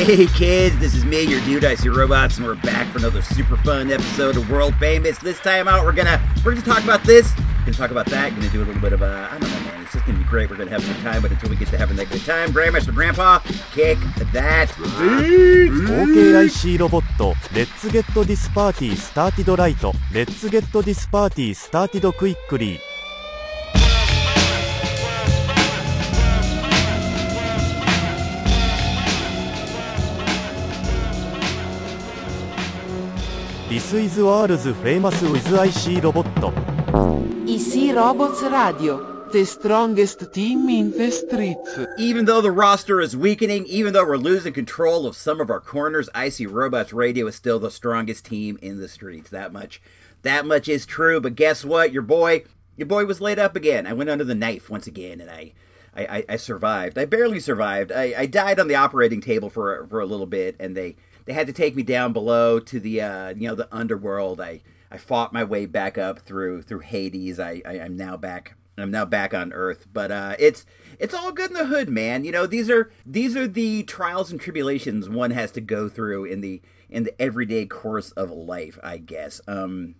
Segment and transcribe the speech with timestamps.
[0.00, 3.22] Hey kids, this is me, your dude I see robots, and we're back for another
[3.22, 5.18] super fun episode of World Famous.
[5.18, 8.48] This time out, we're gonna we're gonna talk about this, gonna talk about that, gonna
[8.50, 9.82] do a little bit of uh, I don't know, man.
[9.82, 10.50] It's just gonna be great.
[10.50, 12.50] We're gonna have a good time, but until we get to having that good time,
[12.50, 13.38] Grandmaster Grandpa,
[13.72, 13.98] kick
[14.32, 15.70] that beat.
[15.72, 19.76] OKIC ロボット Let's get this party started right
[20.12, 22.89] Let's get this party started quickly リスイズワールズフェイマスウィズ IC ロボッ
[36.41, 36.51] ト
[37.47, 41.79] EC Robots Radio, the strongest team in the streets.
[41.97, 45.61] Even though the roster is weakening, even though we're losing control of some of our
[45.61, 49.29] corners, IC Robots Radio is still the strongest team in the streets.
[49.29, 49.81] That much,
[50.23, 51.21] that much is true.
[51.21, 51.93] But guess what?
[51.93, 52.43] Your boy,
[52.75, 53.87] your boy was laid up again.
[53.87, 55.53] I went under the knife once again, and I,
[55.95, 56.97] I, I, I survived.
[56.97, 57.93] I barely survived.
[57.93, 61.33] I, I died on the operating table for for a little bit, and they they
[61.33, 64.41] had to take me down below to the uh, you know the underworld.
[64.41, 67.39] I I fought my way back up through through Hades.
[67.39, 68.55] I, I am now back.
[68.77, 70.65] I'm now back on Earth, but uh, it's
[70.99, 72.23] it's all good in the hood, man.
[72.23, 76.25] You know these are these are the trials and tribulations one has to go through
[76.25, 79.41] in the in the everyday course of life, I guess.
[79.47, 79.95] Um,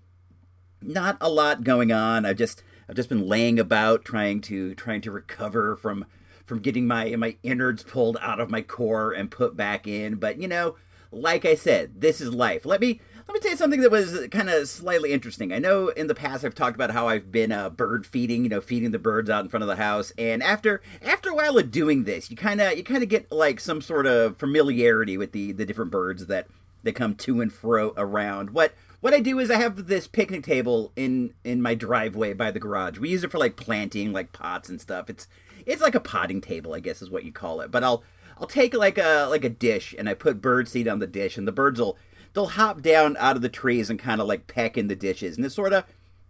[0.82, 2.26] not a lot going on.
[2.26, 6.06] I've just I've just been laying about trying to trying to recover from
[6.46, 10.16] from getting my my innards pulled out of my core and put back in.
[10.16, 10.76] But you know,
[11.12, 12.66] like I said, this is life.
[12.66, 15.54] Let me let me tell you something that was kind of slightly interesting.
[15.54, 18.50] I know in the past I've talked about how I've been uh, bird feeding, you
[18.50, 21.58] know, feeding the birds out in front of the house, and after after a while
[21.58, 25.18] of doing this, you kind of you kind of get like some sort of familiarity
[25.18, 26.48] with the the different birds that
[26.84, 28.52] that come to and fro around.
[28.52, 32.52] What what I do is I have this picnic table in in my driveway by
[32.52, 33.00] the garage.
[33.00, 35.10] We use it for like planting like pots and stuff.
[35.10, 35.28] It's
[35.66, 37.72] it's like a potting table, I guess is what you call it.
[37.72, 38.04] But I'll
[38.42, 41.38] I'll take like a like a dish and I put bird seed on the dish
[41.38, 41.96] and the birds will
[42.34, 45.38] they'll hop down out of the trees and kind of like peck in the dishes
[45.38, 45.86] and it's sort of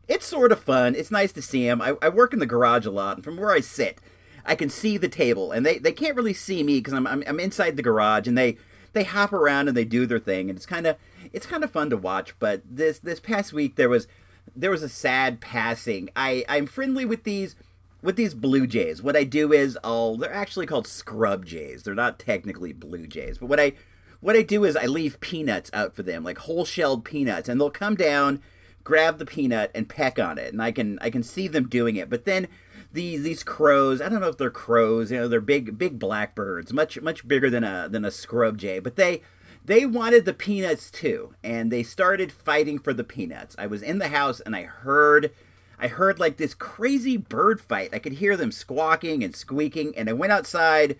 [0.09, 0.93] it's sort of fun.
[0.93, 1.81] It's nice to see them.
[1.81, 3.99] I, I work in the garage a lot and from where I sit,
[4.45, 7.23] I can see the table and they, they can't really see me because I'm, I'm
[7.25, 8.57] I'm inside the garage and they
[8.91, 10.97] they hop around and they do their thing and it's kind of
[11.31, 12.37] it's kind of fun to watch.
[12.39, 14.09] But this this past week there was
[14.53, 16.09] there was a sad passing.
[16.13, 17.55] I I'm friendly with these
[18.01, 21.83] with these blue jays, what I do is I'll they're actually called scrub jays.
[21.83, 23.73] They're not technically blue jays, but what I
[24.19, 27.59] what I do is I leave peanuts out for them, like whole shelled peanuts, and
[27.59, 28.41] they'll come down,
[28.83, 31.95] grab the peanut and peck on it, and I can I can see them doing
[31.95, 32.09] it.
[32.09, 32.47] But then
[32.91, 36.73] these these crows, I don't know if they're crows, you know, they're big big blackbirds,
[36.73, 39.21] much much bigger than a than a scrub jay, but they
[39.63, 43.55] they wanted the peanuts too, and they started fighting for the peanuts.
[43.59, 45.31] I was in the house and I heard
[45.81, 47.89] I heard like this crazy bird fight.
[47.91, 50.95] I could hear them squawking and squeaking, and I went outside,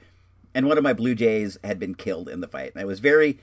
[0.55, 2.71] and one of my blue jays had been killed in the fight.
[2.73, 3.37] And I was very,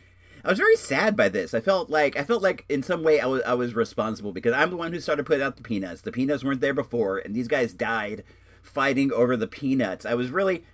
[0.45, 1.55] I was very sad by this.
[1.55, 4.53] I felt like I felt like in some way I was I was responsible because
[4.53, 6.01] I'm the one who started putting out the peanuts.
[6.01, 8.25] The peanuts weren't there before, and these guys died
[8.61, 10.05] fighting over the peanuts.
[10.05, 10.65] I was really.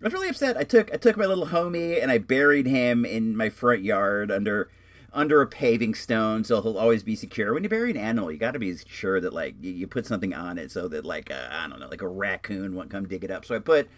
[0.00, 0.56] I was really upset.
[0.56, 4.30] I took I took my little homie and I buried him in my front yard
[4.30, 4.68] under
[5.14, 7.54] under a paving stone so he'll always be secure.
[7.54, 10.06] When you bury an animal, you got to be sure that like you, you, put
[10.06, 13.06] something on it so that like uh, I don't know, like a raccoon won't come
[13.06, 13.44] dig it up.
[13.44, 13.88] So I put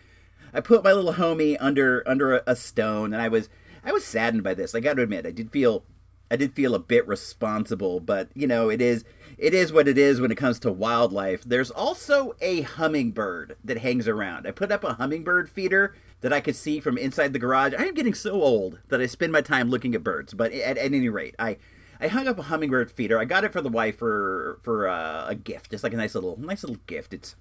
[0.53, 3.49] I put my little homie under under a, a stone, and I was
[3.85, 4.75] I was saddened by this.
[4.75, 5.85] I got to admit, I did feel
[6.31, 9.05] I did feel a bit responsible, but you know, it is
[9.39, 11.45] it is what it is when it comes to wildlife.
[11.45, 14.47] There's also a hummingbird that hangs around.
[14.47, 15.95] I put up a hummingbird feeder
[16.27, 17.73] that I could see from inside the garage.
[17.73, 20.35] I am getting so old that I spend my time looking at birds.
[20.35, 21.57] But at, at any rate, I
[22.01, 23.21] I hung up a hummingbird feeder.
[23.21, 26.17] I got it for the wife for for uh, a gift, just like a nice
[26.17, 27.15] little nice little gift.
[27.15, 27.37] It's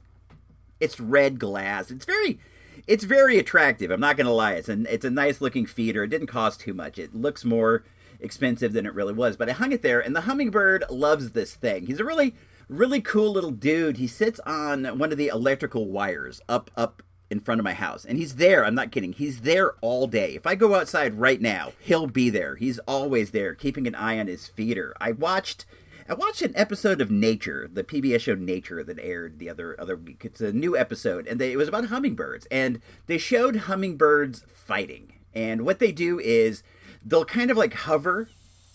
[0.80, 1.90] it's red glass.
[1.90, 2.38] It's very
[2.86, 3.90] it's very attractive.
[3.90, 4.54] I'm not gonna lie.
[4.54, 6.04] It's a it's a nice looking feeder.
[6.04, 7.00] It didn't cost too much.
[7.00, 7.84] It looks more
[8.20, 11.56] expensive than it really was, but I hung it there, and the hummingbird loves this
[11.56, 11.88] thing.
[11.88, 12.36] He's a really
[12.70, 13.98] really cool little dude.
[13.98, 18.06] He sits on one of the electrical wires up up in front of my house.
[18.06, 18.66] And he's there.
[18.66, 19.14] I'm not kidding.
[19.14, 20.36] He's there all day.
[20.36, 22.56] If I go outside right now, he'll be there.
[22.56, 24.96] He's always there, keeping an eye on his feeder.
[25.00, 25.66] I watched
[26.08, 29.96] I watched an episode of Nature, the PBS show Nature that aired the other other
[29.96, 30.24] week.
[30.24, 35.14] It's a new episode, and they, it was about hummingbirds, and they showed hummingbirds fighting.
[35.34, 36.62] And what they do is
[37.04, 38.30] they'll kind of like hover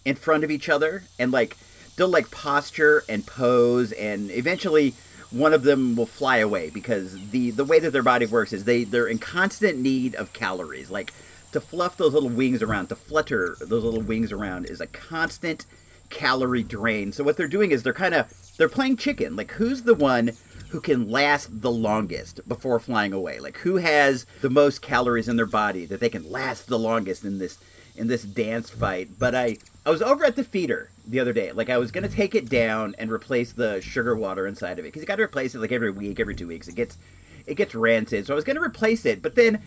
[0.05, 1.57] in front of each other, and like
[1.95, 4.95] they'll like posture and pose, and eventually
[5.31, 8.65] one of them will fly away because the the way that their body works is
[8.65, 10.91] they they're in constant need of calories.
[10.91, 11.13] Like
[11.53, 15.67] to fluff those little wings around, to flutter those little wings around is a constant
[16.09, 17.13] calorie drain.
[17.13, 19.37] So what they're doing is they're kind of they're playing chicken.
[19.37, 20.33] Like who's the one
[20.71, 23.39] who can last the longest before flying away?
[23.39, 27.25] Like who has the most calories in their body that they can last the longest
[27.25, 27.59] in this
[27.97, 29.19] in this dance fight.
[29.19, 31.53] But I I was over at the feeder the other day.
[31.53, 34.89] Like I was gonna take it down and replace the sugar water inside of it
[34.89, 36.69] because you got to replace it like every week, every two weeks.
[36.69, 36.99] It gets
[37.47, 38.27] it gets rancid.
[38.27, 39.63] So I was gonna replace it, but then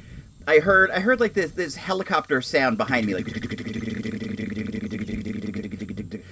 [0.47, 3.27] I heard I heard like this this helicopter sound behind me, like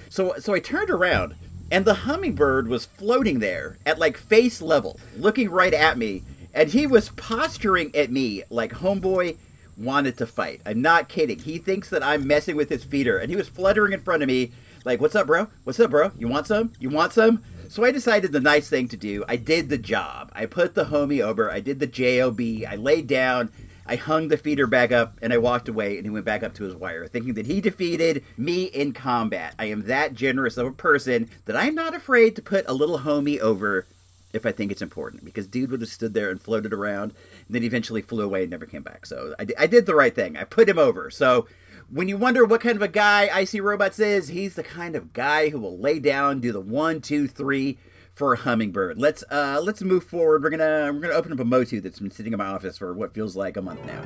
[0.08, 1.34] so so I turned around
[1.70, 6.22] and the hummingbird was floating there at like face level, looking right at me,
[6.54, 9.38] and he was posturing at me like homeboy
[9.76, 10.60] wanted to fight.
[10.66, 11.38] I'm not kidding.
[11.38, 14.26] He thinks that I'm messing with his feeder, and he was fluttering in front of
[14.26, 14.52] me,
[14.84, 15.48] like, "What's up, bro?
[15.64, 16.12] What's up, bro?
[16.18, 16.72] You want some?
[16.78, 19.24] You want some?" So I decided the nice thing to do.
[19.26, 20.30] I did the job.
[20.34, 21.50] I put the homie over.
[21.50, 22.38] I did the job.
[22.38, 23.50] I laid down.
[23.86, 26.54] I hung the feeder back up and I walked away and he went back up
[26.54, 29.54] to his wire, thinking that he defeated me in combat.
[29.58, 33.00] I am that generous of a person that I'm not afraid to put a little
[33.00, 33.86] homie over
[34.32, 35.24] if I think it's important.
[35.24, 37.12] Because dude would have stood there and floated around
[37.52, 39.06] then eventually flew away and never came back.
[39.06, 40.36] So I, I did the right thing.
[40.36, 41.10] I put him over.
[41.10, 41.46] So
[41.88, 45.12] when you wonder what kind of a guy Icy Robots is, he's the kind of
[45.12, 47.78] guy who will lay down, do the one, two, three
[48.14, 48.98] for a hummingbird.
[48.98, 50.42] Let's uh let's move forward.
[50.42, 52.94] We're gonna we're gonna open up a Motu that's been sitting in my office for
[52.94, 54.02] what feels like a month now.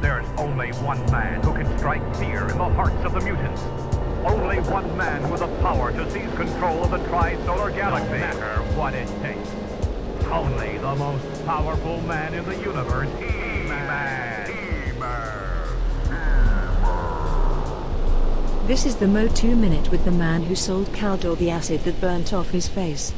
[0.00, 3.60] There's only one man who can strike fear in the hearts of the mutants.
[4.24, 8.10] Only one man with the power to seize control of the tri-solar galaxy.
[8.10, 9.45] No matter what it takes.
[10.30, 13.08] Only the most powerful man in the universe.
[13.18, 14.52] He-Man.
[18.66, 22.32] This is the MOTU Minute with the man who sold Keldor the acid that burnt
[22.32, 23.12] off his face.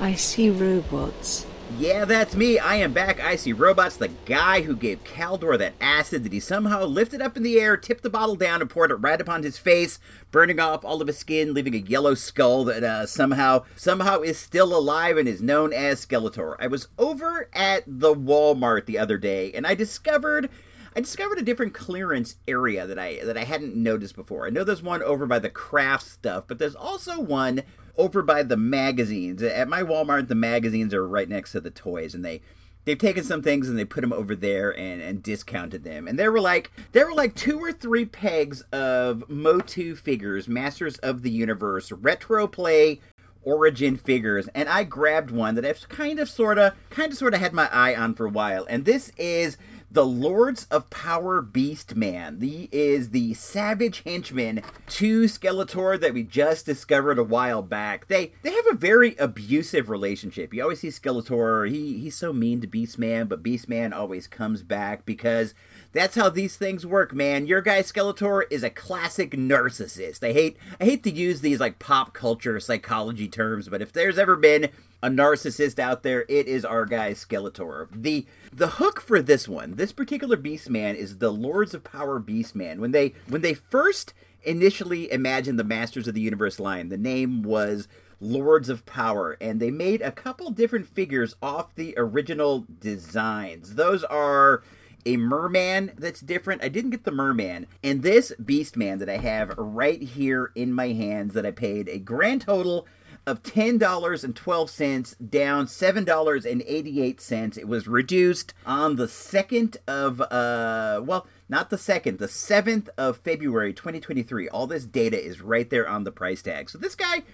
[0.00, 1.44] I see robots.
[1.78, 2.58] Yeah, that's me.
[2.58, 3.20] I am back.
[3.20, 3.98] I see robots.
[3.98, 7.76] The guy who gave Keldor that acid that he somehow lifted up in the air,
[7.76, 9.98] tipped the bottle down, and poured it right upon his face,
[10.30, 14.38] burning off all of his skin, leaving a yellow skull that uh, somehow somehow is
[14.38, 16.56] still alive and is known as Skeletor.
[16.58, 20.48] I was over at the Walmart the other day, and I discovered
[20.96, 24.46] I discovered a different clearance area that I that I hadn't noticed before.
[24.46, 27.64] I know there's one over by the craft stuff, but there's also one
[27.98, 29.42] over by the magazines.
[29.42, 32.40] At my Walmart, the magazines are right next to the toys, and they
[32.86, 36.08] they've taken some things and they put them over there and, and discounted them.
[36.08, 40.96] And there were like there were like two or three pegs of Motu figures, Masters
[40.98, 43.00] of the Universe, retro play
[43.46, 47.52] origin figures and I grabbed one that I've kind of sorta kind of sorta had
[47.52, 49.56] my eye on for a while and this is
[49.90, 52.40] the Lords of Power Beast Man.
[52.40, 58.08] He is the savage henchman to Skeletor that we just discovered a while back.
[58.08, 60.52] They they have a very abusive relationship.
[60.52, 64.26] You always see Skeletor, he he's so mean to Beast Man, but Beast Man always
[64.26, 65.54] comes back because
[65.92, 67.46] that's how these things work, man.
[67.46, 70.26] Your guy Skeletor is a classic narcissist.
[70.26, 74.18] I hate I hate to use these like pop culture psychology terms, but if there's
[74.18, 74.68] ever been
[75.02, 77.88] a narcissist out there, it is our guy Skeletor.
[77.92, 82.18] The the hook for this one, this particular Beast Man, is the Lords of Power
[82.18, 82.80] Beast Man.
[82.80, 87.42] When they when they first initially imagined the Masters of the Universe line, the name
[87.42, 87.88] was
[88.20, 93.74] Lords of Power, and they made a couple different figures off the original designs.
[93.74, 94.62] Those are
[95.04, 96.64] a merman that's different.
[96.64, 97.66] I didn't get the merman.
[97.82, 101.88] And this beast man that I have right here in my hands that I paid
[101.88, 102.86] a grand total
[103.26, 107.58] of $10.12 down $7.88.
[107.58, 113.18] It was reduced on the 2nd of uh well, not the 2nd, the 7th of
[113.18, 114.48] February 2023.
[114.48, 116.70] All this data is right there on the price tag.
[116.70, 117.24] So this guy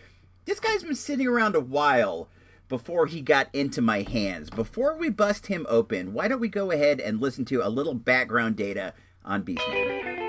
[0.46, 2.28] this guy's been sitting around a while
[2.68, 4.48] before he got into my hands.
[4.48, 7.94] Before we bust him open, why don't we go ahead and listen to a little
[7.94, 10.21] background data on Beastman?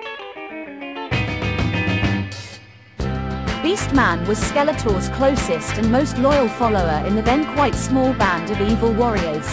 [3.63, 8.59] Beastman was Skeletor's closest and most loyal follower in the then quite small band of
[8.59, 9.47] evil warriors.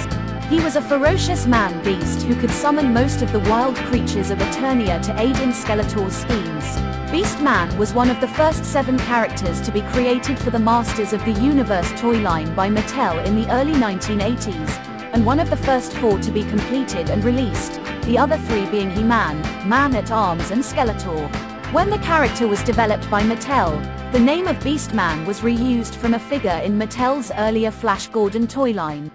[0.49, 5.01] He was a ferocious man-beast who could summon most of the wild creatures of Eternia
[5.03, 6.65] to aid in Skeletor's schemes.
[7.13, 11.25] Beastman was one of the first seven characters to be created for the Masters of
[11.25, 14.71] the Universe toy line by Mattel in the early 1980s,
[15.13, 18.91] and one of the first four to be completed and released, the other three being
[18.91, 21.33] He-Man, Man-at-Arms and Skeletor.
[21.73, 26.19] When the character was developed by Mattel, the name of Beastman was reused from a
[26.19, 29.09] figure in Mattel's earlier Flash Gordon toy line.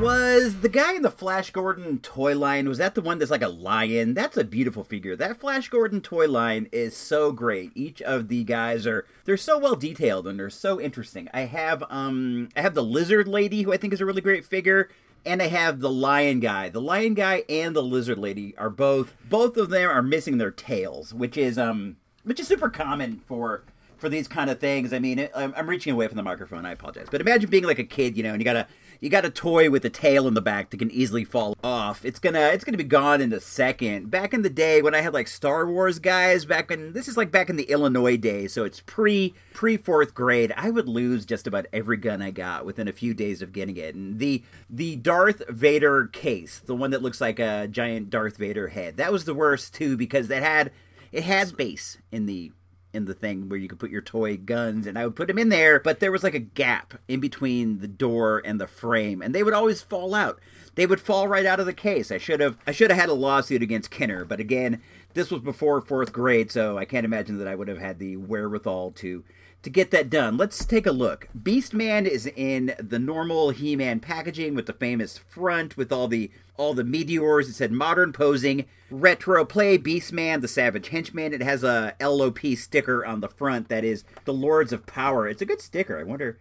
[0.00, 3.40] Was the guy in the Flash Gordon toy line, was that the one that's like
[3.40, 4.14] a lion?
[4.14, 5.14] That's a beautiful figure.
[5.14, 7.70] That Flash Gordon toy line is so great.
[7.76, 11.28] Each of the guys are they're so well detailed and they're so interesting.
[11.32, 14.44] I have um I have the lizard lady who I think is a really great
[14.44, 14.90] figure
[15.26, 16.68] and I have the lion guy.
[16.68, 20.50] The lion guy and the lizard lady are both both of them are missing their
[20.50, 23.64] tails, which is um which is super common for
[23.96, 24.92] for these kind of things.
[24.92, 26.66] I mean, I'm, I'm reaching away from the microphone.
[26.66, 28.66] I apologize, but imagine being like a kid, you know, and you got a
[29.00, 32.04] you got a toy with a tail in the back that can easily fall off.
[32.04, 34.10] It's gonna it's gonna be gone in a second.
[34.10, 37.16] Back in the day when I had like Star Wars guys, back in this is
[37.16, 40.52] like back in the Illinois days, so it's pre pre fourth grade.
[40.56, 43.76] I would lose just about every gun I got within a few days of getting
[43.76, 43.94] it.
[43.94, 48.68] And the the Darth Vader case, the one that looks like a giant Darth Vader
[48.68, 50.70] head, that was the worst too because that had
[51.12, 52.52] it had space in the
[52.94, 55.38] in the thing where you could put your toy guns and I would put them
[55.38, 59.20] in there, but there was like a gap in between the door and the frame
[59.20, 60.40] and they would always fall out.
[60.76, 62.10] They would fall right out of the case.
[62.10, 64.80] I should have I should have had a lawsuit against Kenner, but again,
[65.14, 68.16] this was before 4th grade, so I can't imagine that I would have had the
[68.16, 69.24] wherewithal to
[69.64, 71.28] to get that done, let's take a look.
[71.36, 76.74] Beastman is in the normal He-Man packaging with the famous front with all the all
[76.74, 77.48] the meteors.
[77.48, 81.32] It said modern posing, retro play Beastman, the Savage Henchman.
[81.32, 85.26] It has a LOP sticker on the front that is the Lords of Power.
[85.26, 85.98] It's a good sticker.
[85.98, 86.38] I wonder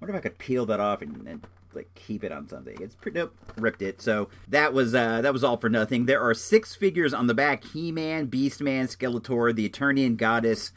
[0.00, 2.76] wonder if I could peel that off and, and like keep it on something.
[2.80, 4.00] It's pretty nope, ripped it.
[4.00, 6.06] So that was uh that was all for nothing.
[6.06, 10.72] There are six figures on the back: He-Man, Beastman, Skeletor, the Eternian Goddess,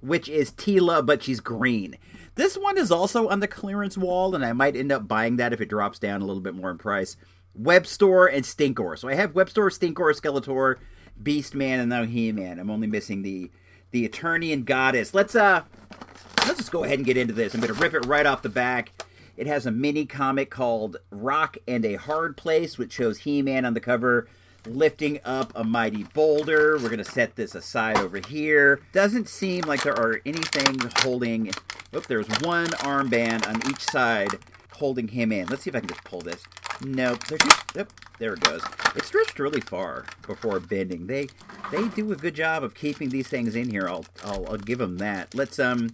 [0.00, 1.96] which is Teela, but she's green.
[2.34, 5.52] This one is also on the clearance wall, and I might end up buying that
[5.52, 7.16] if it drops down a little bit more in price.
[7.60, 8.98] Webstor and Stinkor.
[8.98, 10.76] So I have Webstor, Stinkor, Skeletor,
[11.22, 12.58] Beastman, and now He-Man.
[12.58, 13.50] I'm only missing the
[13.90, 15.12] the Eternian Goddess.
[15.14, 15.64] Let's uh
[16.46, 17.54] let's just go ahead and get into this.
[17.54, 18.92] I'm gonna rip it right off the back.
[19.36, 23.74] It has a mini comic called Rock and a Hard Place, which shows He-Man on
[23.74, 24.28] the cover
[24.66, 26.76] lifting up a mighty boulder.
[26.76, 28.80] We're going to set this aside over here.
[28.92, 31.50] Doesn't seem like there are anything holding.
[31.92, 34.38] Oh, there's one armband on each side
[34.72, 35.46] holding him in.
[35.46, 36.42] Let's see if I can just pull this.
[36.82, 37.26] Nope.
[37.26, 38.62] They're just, yep, there it goes.
[38.96, 41.06] It stretched really far before bending.
[41.06, 41.28] They
[41.70, 43.86] they do a good job of keeping these things in here.
[43.88, 45.34] I'll I'll, I'll give them that.
[45.34, 45.90] Let's um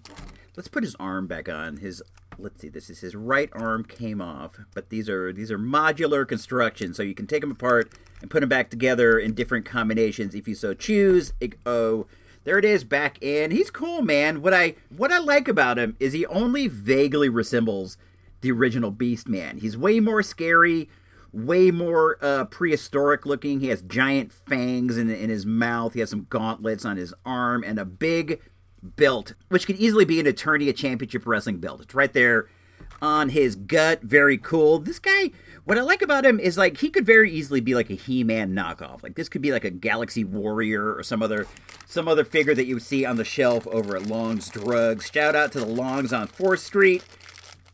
[0.56, 1.78] let's put his arm back on.
[1.78, 2.02] His
[2.38, 6.26] let's see this is his right arm came off but these are these are modular
[6.26, 10.34] construction so you can take them apart and put them back together in different combinations
[10.34, 11.32] if you so choose.
[11.64, 12.06] Oh
[12.44, 13.50] there it is back in.
[13.50, 14.40] He's cool man.
[14.42, 17.96] What i what i like about him is he only vaguely resembles
[18.40, 19.58] the original beast man.
[19.58, 20.88] He's way more scary
[21.32, 23.60] way more uh, prehistoric looking.
[23.60, 25.92] He has giant fangs in, in his mouth.
[25.92, 28.40] He has some gauntlets on his arm and a big
[28.94, 31.80] belt, which could easily be an attorney, Eternia Championship Wrestling belt.
[31.80, 32.48] It's right there
[33.02, 34.02] on his gut.
[34.02, 34.78] Very cool.
[34.78, 35.30] This guy,
[35.64, 38.54] what I like about him is like he could very easily be like a He-Man
[38.54, 39.02] knockoff.
[39.02, 41.46] Like this could be like a Galaxy Warrior or some other
[41.84, 45.10] some other figure that you would see on the shelf over at Long's Drugs.
[45.10, 47.04] Shout out to the Longs on 4th Street,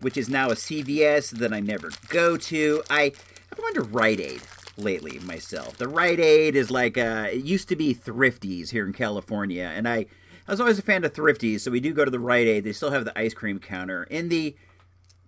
[0.01, 2.83] which is now a CVS that I never go to.
[2.91, 3.13] I
[3.51, 4.43] I've gone to Rite Aid
[4.77, 5.77] lately myself.
[5.77, 9.89] The Rite Aid is like uh, it used to be Thrifties here in California, and
[9.89, 10.07] I
[10.53, 12.65] I was always a fan of Thrifties, so we do go to the Rite Aid.
[12.65, 14.05] They still have the ice cream counter.
[14.05, 14.55] In the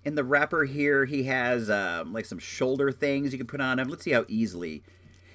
[0.05, 3.79] in the wrapper here, he has um, like some shoulder things you can put on
[3.79, 3.89] him.
[3.89, 4.83] Let's see how easily.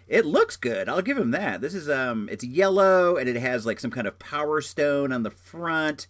[0.08, 0.88] It looks good.
[0.88, 1.62] I'll give him that.
[1.62, 5.24] This is um, it's yellow and it has like some kind of power stone on
[5.24, 6.06] the front.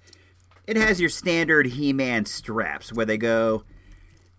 [0.68, 3.64] It has your standard He-Man straps where they go,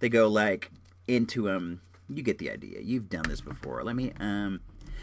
[0.00, 0.70] they go like
[1.08, 1.80] into him.
[2.10, 2.80] You get the idea.
[2.82, 3.82] You've done this before.
[3.84, 4.60] Let me um,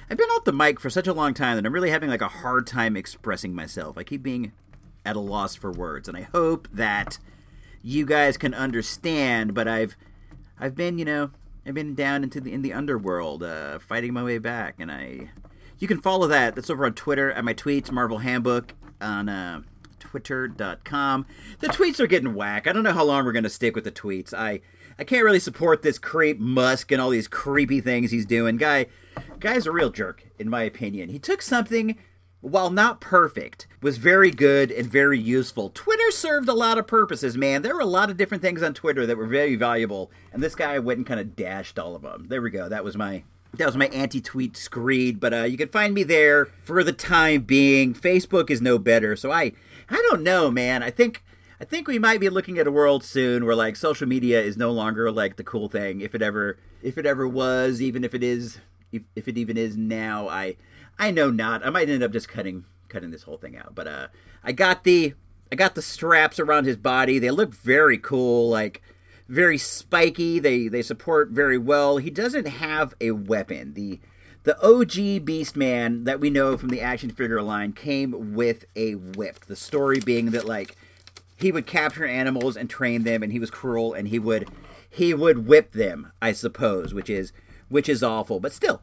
[0.10, 2.22] I've been off the mic for such a long time that I'm really having like
[2.22, 3.98] a hard time expressing myself.
[3.98, 4.54] I keep being
[5.06, 7.18] at a loss for words, and I hope that
[7.82, 9.54] you guys can understand.
[9.54, 9.98] But I've
[10.58, 11.32] I've been you know
[11.66, 15.32] I've been down into the in the underworld, uh, fighting my way back, and I
[15.78, 16.56] you can follow that.
[16.56, 19.62] That's over on Twitter at my tweets, Marvel Handbook on uh,
[20.00, 21.26] Twitter.com.
[21.60, 22.66] The tweets are getting whack.
[22.66, 24.34] I don't know how long we're gonna stick with the tweets.
[24.34, 24.62] I
[25.00, 28.58] I can't really support this creep Musk and all these creepy things he's doing.
[28.58, 28.88] Guy
[29.40, 31.10] Guy's a real jerk, in my opinion.
[31.10, 31.98] He took something,
[32.42, 35.70] while not perfect, was very good and very useful.
[35.70, 37.62] Twitter served a lot of purposes, man.
[37.62, 40.56] There were a lot of different things on Twitter that were very valuable, and this
[40.56, 42.26] guy went and kind of dashed all of them.
[42.30, 42.70] There we go.
[42.70, 43.24] That was my
[43.54, 47.42] that was my anti-tweet screed, but uh, you can find me there for the time
[47.42, 47.94] being.
[47.94, 49.54] Facebook is no better, so I
[49.90, 50.84] I don't know, man.
[50.84, 51.24] I think
[51.60, 54.58] I think we might be looking at a world soon where like social media is
[54.58, 58.14] no longer like the cool thing, if it ever if it ever was, even if
[58.14, 58.60] it is
[58.92, 60.28] if, if it even is now.
[60.30, 60.56] I
[61.00, 61.66] I know not.
[61.66, 63.74] I might end up just cutting cutting this whole thing out.
[63.74, 64.08] But uh,
[64.44, 65.16] I got the
[65.52, 67.20] I got the straps around his body.
[67.20, 68.82] They look very cool, like
[69.28, 70.40] very spiky.
[70.40, 71.98] They they support very well.
[71.98, 73.74] He doesn't have a weapon.
[73.74, 74.00] The
[74.44, 79.46] the OG Beastman that we know from the action figure line came with a whip.
[79.46, 80.76] The story being that like
[81.38, 84.50] he would capture animals and train them and he was cruel and he would
[84.90, 87.32] he would whip them, I suppose, which is
[87.70, 88.40] which is awful.
[88.40, 88.82] But still,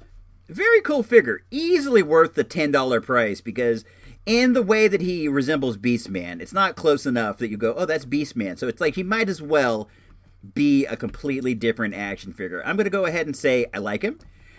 [0.49, 1.43] very cool figure.
[1.51, 3.85] Easily worth the $10 price because
[4.27, 6.41] in the way that he resembles Beastman.
[6.41, 8.59] It's not close enough that you go, oh, that's Beastman.
[8.59, 9.89] So it's like he might as well
[10.55, 12.63] be a completely different action figure.
[12.65, 14.19] I'm going to go ahead and say I like him.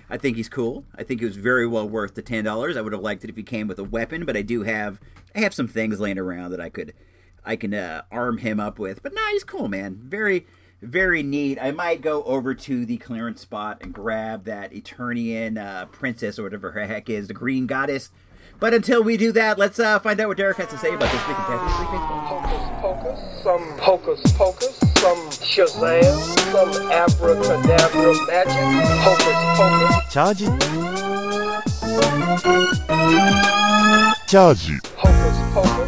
[0.10, 0.86] I think he's cool.
[0.96, 2.78] I think he was very well worth the ten dollars.
[2.78, 5.00] I would have liked it if he came with a weapon, but I do have
[5.34, 6.94] I have some things laying around that I could
[7.46, 9.02] I can uh, arm him up with.
[9.04, 10.00] But nah, he's cool, man.
[10.04, 10.46] Very
[10.82, 11.58] very neat.
[11.60, 16.44] I might go over to the clearance spot and grab that Eternian uh, princess or
[16.44, 18.12] whatever her heck is, the green goddess.
[18.60, 21.12] But until we do that, let's uh, find out what Derek has to say about
[21.12, 22.22] this week in Taffy's Baseball.
[22.22, 26.16] Hocus pocus, some hocus pocus, some shazam,
[26.52, 28.54] some abracadabra magic,
[29.02, 30.34] hocus pocus, チャ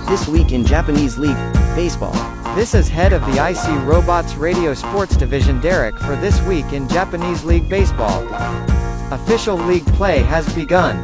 [0.08, 1.36] this week in Japanese League
[1.76, 2.14] Baseball.
[2.56, 6.88] This is head of the IC Robots Radio Sports Division Derek for this week in
[6.88, 8.28] Japanese League Baseball.
[9.12, 10.98] Official league play has begun.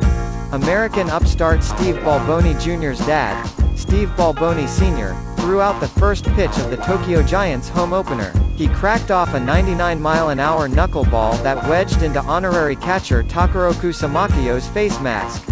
[0.53, 3.43] American upstart Steve Balboni Jr.'s dad,
[3.75, 8.31] Steve Balboni Sr., threw out the first pitch of the Tokyo Giants home opener.
[8.55, 15.49] He cracked off a 99-mile-an-hour knuckleball that wedged into honorary catcher Takaroku Samakio's face mask.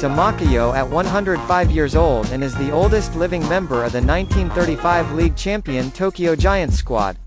[0.00, 5.36] Samakio at 105 years old and is the oldest living member of the 1935 league
[5.36, 7.18] champion Tokyo Giants squad.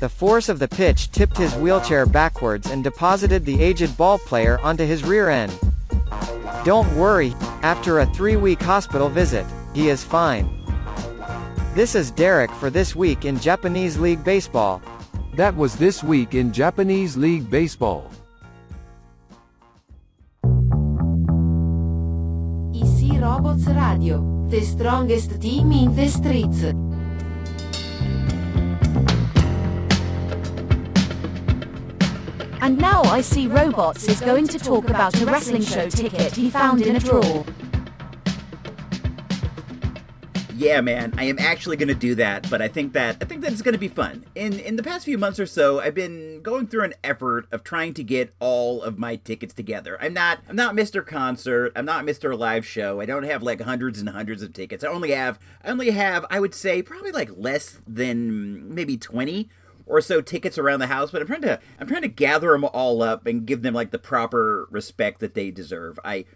[0.00, 4.58] The force of the pitch tipped his wheelchair backwards and deposited the aged ball player
[4.60, 5.56] onto his rear end.
[6.64, 10.50] Don't worry, after a three-week hospital visit, he is fine.
[11.76, 14.82] This is Derek for this week in Japanese League Baseball.
[15.36, 18.10] That was this week in Japanese League Baseball.
[23.20, 26.62] Robots Radio, the strongest team in the streets.
[32.62, 36.48] And now I see Robots is going to talk about a wrestling show ticket he
[36.48, 37.44] found in a drawer.
[40.60, 43.50] Yeah, man, I am actually to do that, but I think that I think that
[43.50, 44.26] it's to be fun.
[44.34, 47.64] In in the past few months or so, I've been going through an effort of
[47.64, 49.96] trying to get all of my tickets together.
[50.02, 51.04] I'm not I'm not Mr.
[51.04, 52.38] Concert, I'm not Mr.
[52.38, 53.00] Live Show.
[53.00, 54.84] I don't have like hundreds and hundreds of tickets.
[54.84, 59.48] I only have I only have I would say probably like less than maybe 20
[59.86, 62.66] or so tickets around the house, but I'm trying to I'm trying to gather them
[62.66, 65.98] all up and give them like the proper respect that they deserve.
[66.04, 66.26] I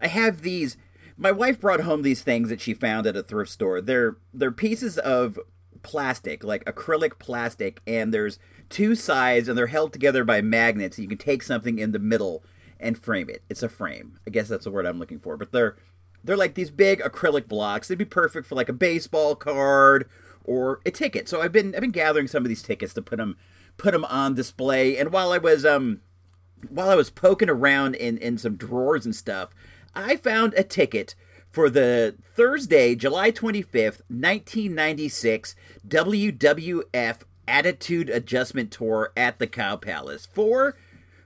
[0.00, 0.78] I have these
[1.16, 3.80] my wife brought home these things that she found at a thrift store.
[3.80, 5.38] They're they're pieces of
[5.82, 10.98] plastic, like acrylic plastic, and there's two sides and they're held together by magnets.
[10.98, 12.42] You can take something in the middle
[12.80, 13.42] and frame it.
[13.48, 14.18] It's a frame.
[14.26, 15.36] I guess that's the word I'm looking for.
[15.36, 15.76] But they're
[16.24, 17.88] they're like these big acrylic blocks.
[17.88, 20.08] They'd be perfect for like a baseball card
[20.42, 21.28] or a ticket.
[21.28, 23.36] So I've been I've been gathering some of these tickets to put them
[23.76, 24.96] put them on display.
[24.96, 26.00] And while I was um
[26.70, 29.50] while I was poking around in in some drawers and stuff,
[29.96, 31.14] I found a ticket
[31.50, 35.54] for the Thursday, July 25th, 1996
[35.86, 40.26] WWF Attitude Adjustment Tour at the Cow Palace.
[40.26, 40.76] For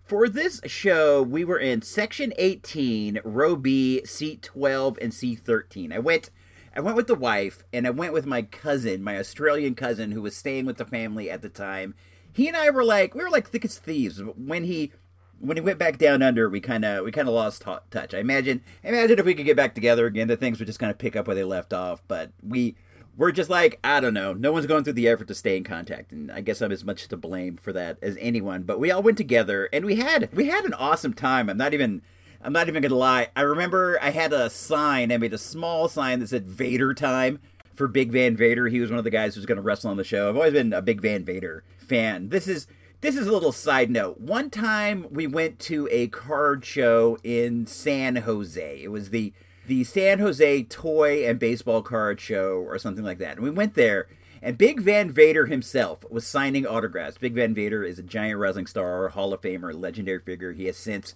[0.04, 5.92] for this show, we were in section 18, row B, seat 12 and seat 13.
[5.92, 6.31] I went
[6.76, 10.22] I went with the wife and I went with my cousin, my Australian cousin who
[10.22, 11.94] was staying with the family at the time.
[12.33, 14.92] He and I were like we were like thick as thieves when he
[15.40, 18.14] when he went back down under, we kind of we kind of lost t- touch.
[18.14, 20.90] I imagine imagine if we could get back together again, the things would just kind
[20.90, 22.03] of pick up where they left off.
[22.09, 22.77] But we
[23.16, 24.33] we're just like I don't know.
[24.33, 26.85] No one's going through the effort to stay in contact, and I guess I'm as
[26.85, 28.62] much to blame for that as anyone.
[28.62, 31.48] But we all went together, and we had we had an awesome time.
[31.48, 32.03] I'm not even.
[32.40, 33.29] I'm not even gonna lie.
[33.35, 35.11] I remember I had a sign.
[35.11, 37.40] I made a small sign that said Vader time
[37.74, 38.68] for Big Van Vader.
[38.68, 40.29] He was one of the guys who's gonna wrestle on the show.
[40.29, 42.29] I've always been a big Van Vader fan.
[42.29, 42.68] This is
[43.01, 44.21] this is a little side note.
[44.21, 48.81] One time we went to a card show in San Jose.
[48.83, 49.33] It was the
[49.67, 53.37] the San Jose Toy and Baseball Card Show or something like that.
[53.37, 54.09] And we went there
[54.41, 57.19] and Big Van Vader himself was signing autographs.
[57.19, 60.53] Big Van Vader is a giant wrestling star, Hall of Famer, legendary figure.
[60.53, 61.15] He has since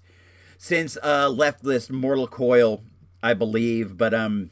[0.59, 2.83] since uh, left this mortal coil,
[3.23, 4.51] I believe, but um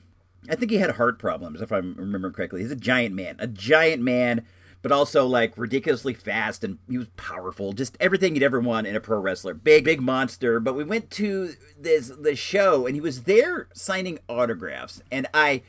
[0.49, 2.63] I think he had heart problems if I remember correctly.
[2.63, 4.47] He's a giant man, a giant man
[4.83, 7.73] but also like ridiculously fast and he was powerful.
[7.73, 9.55] Just everything you'd ever want in a pro wrestler.
[9.55, 10.61] Big, big monster.
[10.61, 15.03] But we went to this the show and he was there signing autographs.
[15.11, 15.63] And I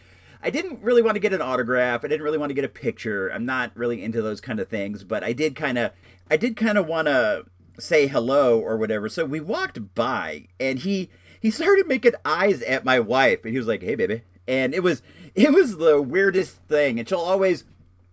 [0.44, 2.04] I didn't really want to get an autograph.
[2.04, 3.30] I didn't really want to get a picture.
[3.30, 5.92] I'm not really into those kind of things, but I did kind of
[6.30, 7.46] I did kind of want to
[7.80, 9.10] say hello or whatever.
[9.10, 13.58] So we walked by and he he started making eyes at my wife and he
[13.58, 15.02] was like, "Hey baby." And it was
[15.36, 16.98] it was the weirdest thing.
[16.98, 17.66] And she'll always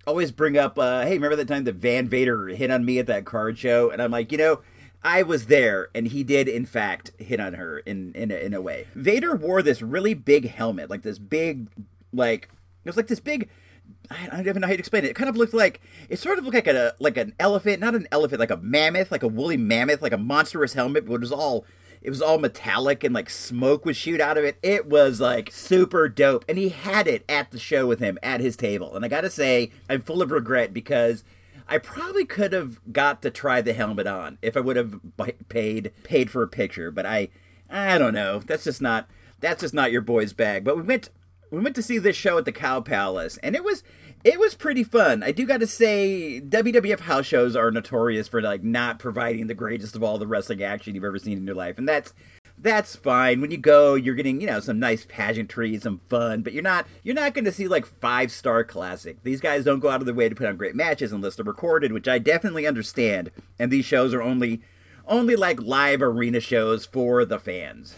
[0.08, 3.06] always bring up, uh, hey, remember that time that Van Vader hit on me at
[3.06, 3.90] that card show?
[3.90, 4.62] And I'm like, you know,
[5.04, 8.54] I was there, and he did in fact hit on her in in a, in
[8.54, 8.88] a way.
[8.96, 11.68] Vader wore this really big helmet, like this big,
[12.12, 12.48] like
[12.84, 13.48] it was like this big.
[14.10, 15.10] I don't even know how to explain it.
[15.10, 17.94] It kind of looked like it sort of looked like a like an elephant, not
[17.94, 21.20] an elephant, like a mammoth, like a woolly mammoth, like a monstrous helmet, but it
[21.20, 21.64] was all
[22.02, 24.58] it was all metallic and like smoke would shoot out of it.
[24.62, 26.44] It was like super dope.
[26.48, 28.94] And he had it at the show with him at his table.
[28.94, 31.24] And I gotta say, I'm full of regret because
[31.68, 35.00] I probably could have got to try the helmet on if I would have
[35.48, 37.28] paid paid for a picture, but I
[37.68, 38.38] I don't know.
[38.38, 39.08] That's just not
[39.40, 40.64] that's just not your boy's bag.
[40.64, 41.10] But we went
[41.50, 43.82] we went to see this show at the Cow Palace and it was
[44.24, 45.22] it was pretty fun.
[45.22, 49.54] I do got to say, WWF house shows are notorious for like not providing the
[49.54, 52.12] greatest of all the wrestling action you've ever seen in your life, and that's
[52.60, 53.40] that's fine.
[53.40, 56.86] When you go, you're getting you know some nice pageantry, some fun, but you're not
[57.02, 59.22] you're not going to see like five star classic.
[59.22, 61.44] These guys don't go out of their way to put on great matches unless they're
[61.44, 63.30] recorded, which I definitely understand.
[63.58, 64.62] And these shows are only
[65.06, 67.94] only like live arena shows for the fans.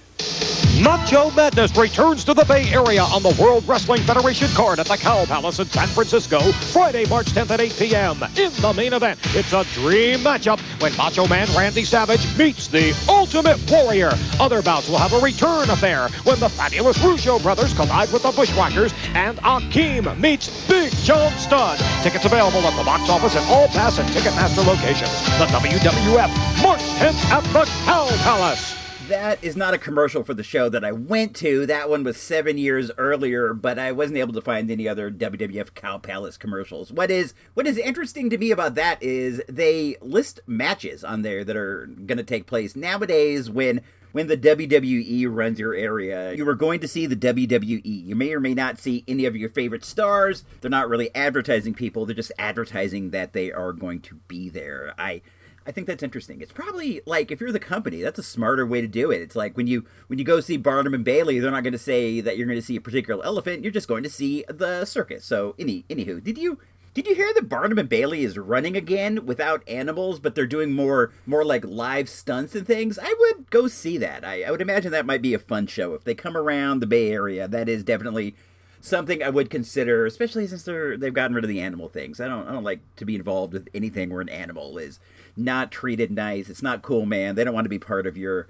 [0.79, 4.97] Macho Madness returns to the Bay Area on the World Wrestling Federation card at the
[4.97, 6.41] Cow Palace in San Francisco,
[6.73, 8.23] Friday, March 10th at 8 p.m.
[8.37, 12.95] In the main event, it's a dream matchup when Macho Man Randy Savage meets the
[13.09, 14.13] Ultimate Warrior.
[14.39, 18.31] Other bouts will have a return affair when the fabulous Rougeau brothers collide with the
[18.31, 21.79] Bushwhackers and Akeem meets Big John Studd.
[22.03, 25.11] Tickets available at the box office at all BASS and Ticketmaster locations.
[25.39, 28.80] The WWF, March 10th at the Cow Palace
[29.11, 31.67] that is not a commercial for the show that I went to.
[31.67, 35.75] That one was seven years earlier, but I wasn't able to find any other WWF
[35.75, 36.93] Cow Palace commercials.
[36.93, 41.43] What is what is interesting to me about that is they list matches on there
[41.43, 43.81] that are going to take place nowadays when
[44.13, 46.33] when the WWE runs your area.
[46.33, 47.83] You are going to see the WWE.
[47.85, 50.45] You may or may not see any of your favorite stars.
[50.61, 54.95] They're not really advertising people, they're just advertising that they are going to be there.
[54.97, 55.23] I
[55.71, 56.41] I think that's interesting.
[56.41, 59.23] It's probably like if you're the company, that's a smarter way to do it.
[59.23, 61.79] It's like when you when you go see Barnum and Bailey, they're not going to
[61.79, 63.63] say that you're going to see a particular elephant.
[63.63, 65.25] You're just going to see the circus.
[65.25, 66.59] So, any anywho, did you
[66.93, 70.73] did you hear that Barnum and Bailey is running again without animals, but they're doing
[70.73, 72.99] more more like live stunts and things?
[73.01, 74.25] I would go see that.
[74.25, 76.89] I, I would imagine that might be a fun show if they come around the
[76.89, 77.47] Bay Area.
[77.47, 78.35] That is definitely
[78.81, 82.21] something I would consider, especially since they're they've gotten rid of the animal things.
[82.21, 84.99] I don't I don't like to be involved with anything where an animal is
[85.37, 86.49] not treated nice.
[86.49, 87.35] It's not cool, man.
[87.35, 88.49] They don't want to be part of your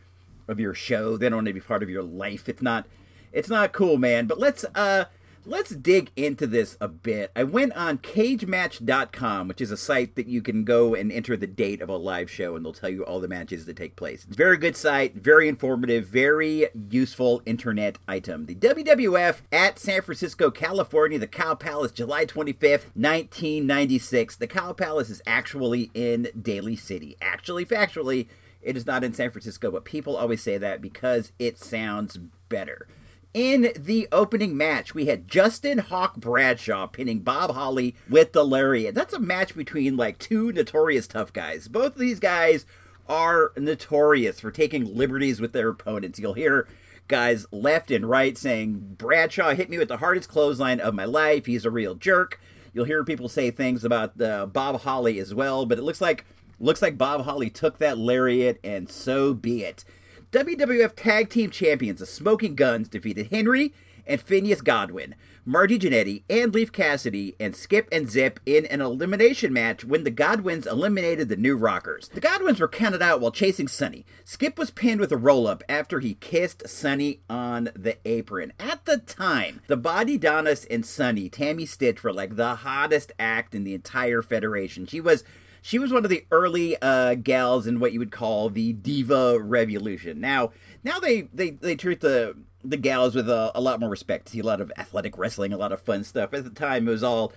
[0.49, 1.17] of your show.
[1.17, 2.49] They don't want to be part of your life.
[2.49, 2.87] It's not
[3.33, 4.27] it's not cool, man.
[4.27, 5.05] But let's uh
[5.45, 7.31] let's dig into this a bit.
[7.35, 11.47] I went on cagematch.com, which is a site that you can go and enter the
[11.47, 14.25] date of a live show and they'll tell you all the matches that take place.
[14.27, 18.47] It's very good site, very informative, very useful internet item.
[18.47, 24.37] The WWF at San Francisco, California, the Cow Palace, July 25th, 1996.
[24.37, 27.17] The Cow Palace is actually in Daly City.
[27.21, 28.27] Actually, factually,
[28.63, 32.87] it is not in San Francisco, but people always say that because it sounds better.
[33.33, 38.93] In the opening match, we had Justin Hawk Bradshaw pinning Bob Holly with the lariat.
[38.93, 41.69] That's a match between like two notorious tough guys.
[41.69, 42.67] Both of these guys
[43.09, 46.19] are notorious for taking liberties with their opponents.
[46.19, 46.67] You'll hear
[47.07, 51.47] guys left and right saying, Bradshaw hit me with the hardest clothesline of my life.
[51.47, 52.41] He's a real jerk.
[52.73, 56.25] You'll hear people say things about uh, Bob Holly as well, but it looks like
[56.59, 59.85] looks like Bob Holly took that lariat and so be it.
[60.33, 63.75] WWF Tag Team Champions, the Smoking Guns, defeated Henry
[64.07, 69.53] and Phineas Godwin, Marty Jannetty, and Leif Cassidy, and Skip and Zip in an elimination
[69.53, 72.09] match when the Godwins eliminated the New Rockers.
[72.15, 74.07] The Godwins were counted out while chasing Sunny.
[74.25, 78.53] Skip was pinned with a roll up after he kissed Sunny on the apron.
[78.61, 83.53] At the time, the Body Bodydonnas and Sunny, Tammy Sytch, were like the hottest act
[83.53, 84.87] in the entire Federation.
[84.87, 85.25] She was
[85.63, 89.39] she was one of the early uh, gals in what you would call the diva
[89.39, 90.21] revolution.
[90.21, 90.53] Now,
[90.85, 94.29] now they they, they treat the the gals with a, a lot more respect.
[94.29, 96.35] See a lot of athletic wrestling, a lot of fun stuff.
[96.35, 97.33] At the time, it was all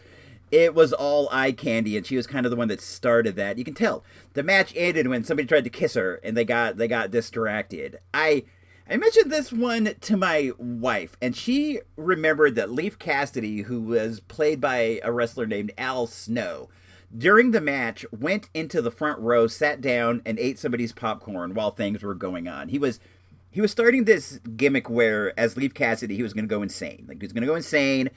[0.51, 3.57] it was all eye candy, and she was kind of the one that started that.
[3.57, 6.77] You can tell the match ended when somebody tried to kiss her, and they got
[6.77, 7.99] they got distracted.
[8.13, 8.43] I.
[8.85, 14.19] I mentioned this one to my wife, and she remembered that Leif Cassidy, who was
[14.19, 16.67] played by a wrestler named Al Snow,
[17.15, 21.71] during the match went into the front row, sat down, and ate somebody's popcorn while
[21.71, 22.69] things were going on.
[22.69, 22.99] He was
[23.51, 27.05] he was starting this gimmick where, as Leif Cassidy, he was going to go insane.
[27.07, 28.09] Like he was going to go insane,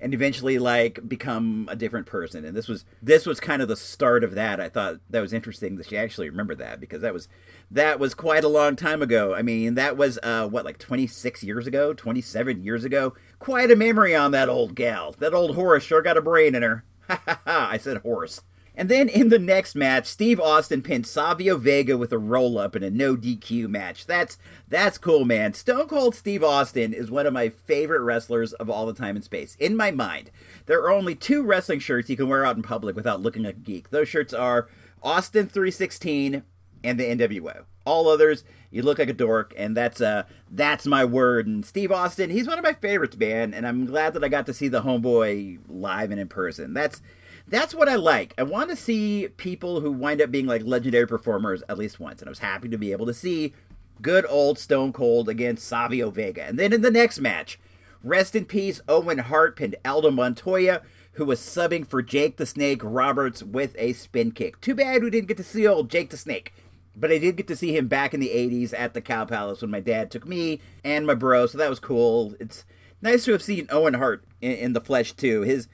[0.00, 2.44] and eventually like become a different person.
[2.44, 4.60] And this was this was kind of the start of that.
[4.60, 7.28] I thought that was interesting that she actually remembered that because that was
[7.70, 9.34] that was quite a long time ago.
[9.34, 13.14] I mean, that was uh, what like 26 years ago, 27 years ago.
[13.38, 15.14] Quite a memory on that old gal.
[15.18, 16.84] That old horse sure got a brain in her.
[17.46, 18.42] I said horse.
[18.74, 22.74] And then in the next match, Steve Austin pinned Savio Vega with a roll up
[22.74, 24.06] in a no DQ match.
[24.06, 25.52] That's that's cool, man.
[25.52, 29.24] Stone Cold Steve Austin is one of my favorite wrestlers of all the time and
[29.24, 29.56] space.
[29.60, 30.30] In my mind,
[30.66, 33.56] there are only two wrestling shirts you can wear out in public without looking like
[33.56, 33.90] a geek.
[33.90, 34.68] Those shirts are
[35.02, 36.42] Austin 316
[36.82, 37.64] and the NWO.
[37.84, 41.46] All others, you look like a dork, and that's uh that's my word.
[41.46, 44.46] And Steve Austin, he's one of my favorites, man, and I'm glad that I got
[44.46, 46.74] to see the homeboy live and in person.
[46.74, 47.02] That's
[47.48, 48.34] that's what I like.
[48.38, 52.20] I want to see people who wind up being like legendary performers at least once,
[52.20, 53.52] and I was happy to be able to see
[54.00, 56.44] good old Stone Cold against Savio Vega.
[56.44, 57.58] And then in the next match,
[58.02, 62.80] rest in peace, Owen Hart pinned Aldo Montoya, who was subbing for Jake the Snake
[62.82, 64.60] Roberts with a spin kick.
[64.60, 66.52] Too bad we didn't get to see old Jake the Snake.
[66.94, 69.62] But I did get to see him back in the 80s at the Cow Palace
[69.62, 72.34] when my dad took me and my bro, so that was cool.
[72.38, 72.64] It's
[73.00, 75.42] nice to have seen Owen Hart in, in the flesh, too.
[75.42, 75.68] His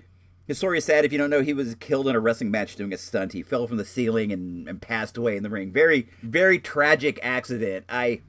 [0.48, 1.04] his story is sad.
[1.04, 3.34] If you don't know, he was killed in a wrestling match doing a stunt.
[3.34, 5.70] He fell from the ceiling and, and passed away in the ring.
[5.70, 7.84] Very, very tragic accident.
[7.86, 8.22] I,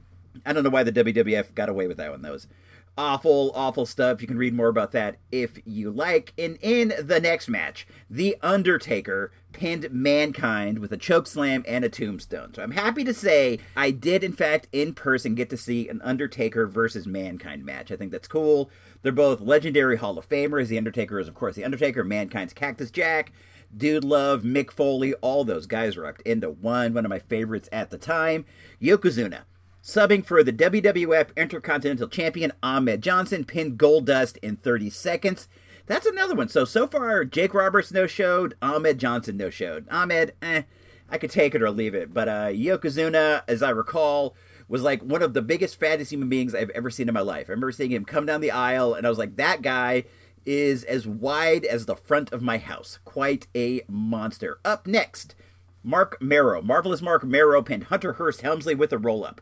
[0.45, 2.21] I don't know why the WWF got away with that one.
[2.21, 2.47] That was
[2.97, 4.21] awful, awful stuff.
[4.21, 6.33] You can read more about that if you like.
[6.37, 11.89] And in the next match, The Undertaker pinned Mankind with a choke slam and a
[11.89, 12.53] tombstone.
[12.53, 16.01] So I'm happy to say I did, in fact, in person get to see an
[16.03, 17.91] Undertaker versus Mankind match.
[17.91, 18.69] I think that's cool.
[19.01, 20.67] They're both legendary Hall of Famers.
[20.67, 23.31] The Undertaker is, of course, The Undertaker, Mankind's Cactus Jack.
[23.75, 26.93] Dude Love, Mick Foley, all those guys rocked into one.
[26.93, 28.45] One of my favorites at the time.
[28.81, 29.41] Yokozuna
[29.81, 35.47] Subbing for the WWF Intercontinental Champion Ahmed Johnson pinned Goldust in 30 seconds.
[35.89, 36.49] That's another one.
[36.49, 39.87] So so far, Jake Roberts no showed, Ahmed Johnson no showed.
[39.89, 40.61] Ahmed, eh,
[41.09, 42.13] I could take it or leave it.
[42.13, 44.35] But uh, Yokozuna, as I recall,
[44.67, 47.47] was like one of the biggest, fattest human beings I've ever seen in my life.
[47.49, 50.03] I remember seeing him come down the aisle, and I was like, that guy
[50.45, 52.99] is as wide as the front of my house.
[53.03, 54.59] Quite a monster.
[54.63, 55.33] Up next,
[55.81, 59.41] Mark Mero, Marvelous Mark Mero pinned Hunter Hearst Helmsley with a roll up.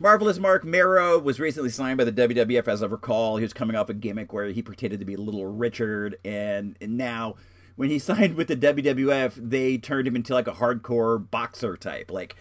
[0.00, 3.36] Marvelous Mark Mero was recently signed by the WWF, as I recall.
[3.36, 6.96] He was coming off a gimmick where he pretended to be Little Richard, and, and
[6.96, 7.34] now
[7.74, 12.12] when he signed with the WWF, they turned him into like a hardcore boxer type.
[12.12, 12.36] Like,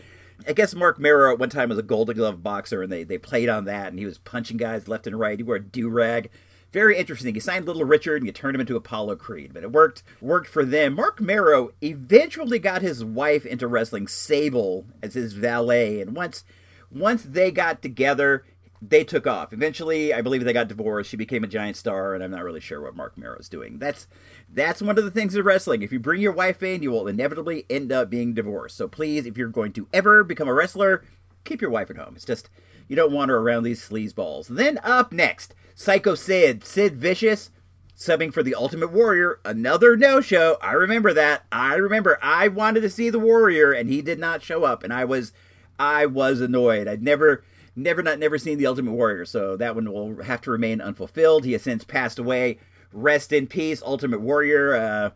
[0.48, 3.18] I guess Mark Mero at one time was a Golden Glove boxer, and they, they
[3.18, 5.40] played on that, and he was punching guys left and right.
[5.40, 6.30] He wore a do rag.
[6.72, 7.34] Very interesting.
[7.34, 10.48] He signed Little Richard, and you turned him into Apollo Creed, but it worked worked
[10.48, 10.94] for them.
[10.94, 16.44] Mark Mero eventually got his wife into wrestling, Sable, as his valet, and once
[16.92, 18.46] once they got together,
[18.82, 19.54] they took off.
[19.54, 21.10] Eventually, I believe they got divorced.
[21.10, 23.80] She became a giant star, and I'm not really sure what Mark Mero is doing.
[23.80, 24.08] That's
[24.52, 25.82] that's one of the things of wrestling.
[25.82, 28.78] If you bring your wife in, you will inevitably end up being divorced.
[28.78, 31.04] So please, if you're going to ever become a wrestler,
[31.44, 32.14] keep your wife at home.
[32.16, 32.50] It's just
[32.88, 34.48] you don't want her around these sleazeballs.
[34.48, 37.50] Then up next, Psycho Sid, Sid Vicious,
[37.98, 39.40] subbing for the Ultimate Warrior.
[39.44, 40.58] Another no-show.
[40.62, 41.46] I remember that.
[41.52, 42.20] I remember.
[42.22, 45.34] I wanted to see the Warrior, and he did not show up, and I was
[45.80, 46.88] I was annoyed.
[46.88, 47.44] I'd never,
[47.76, 51.46] never, not never seen the Ultimate Warrior, so that one will have to remain unfulfilled.
[51.46, 52.60] He has since passed away.
[52.92, 54.76] Rest in peace, Ultimate Warrior.
[54.76, 55.10] Uh,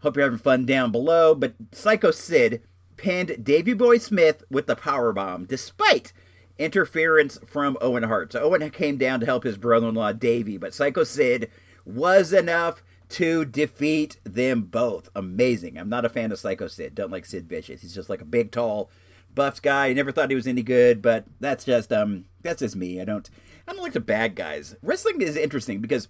[0.00, 1.34] hope you're having fun down below.
[1.34, 2.62] But Psycho Sid
[2.96, 6.12] pinned Davey Boy Smith with the power bomb, despite
[6.58, 8.32] interference from Owen Hart.
[8.32, 11.50] So Owen came down to help his brother-in-law Davey, but Psycho Sid
[11.84, 15.08] was enough to defeat them both.
[15.14, 15.78] Amazing.
[15.78, 16.94] I'm not a fan of Psycho Sid.
[16.94, 17.82] Don't like Sid Vicious.
[17.82, 18.90] He's just like a big, tall
[19.34, 19.92] Buffs guy.
[19.92, 23.00] Never thought he was any good, but that's just um that's just me.
[23.00, 23.28] I don't
[23.66, 24.76] I don't like the bad guys.
[24.82, 26.08] Wrestling is interesting because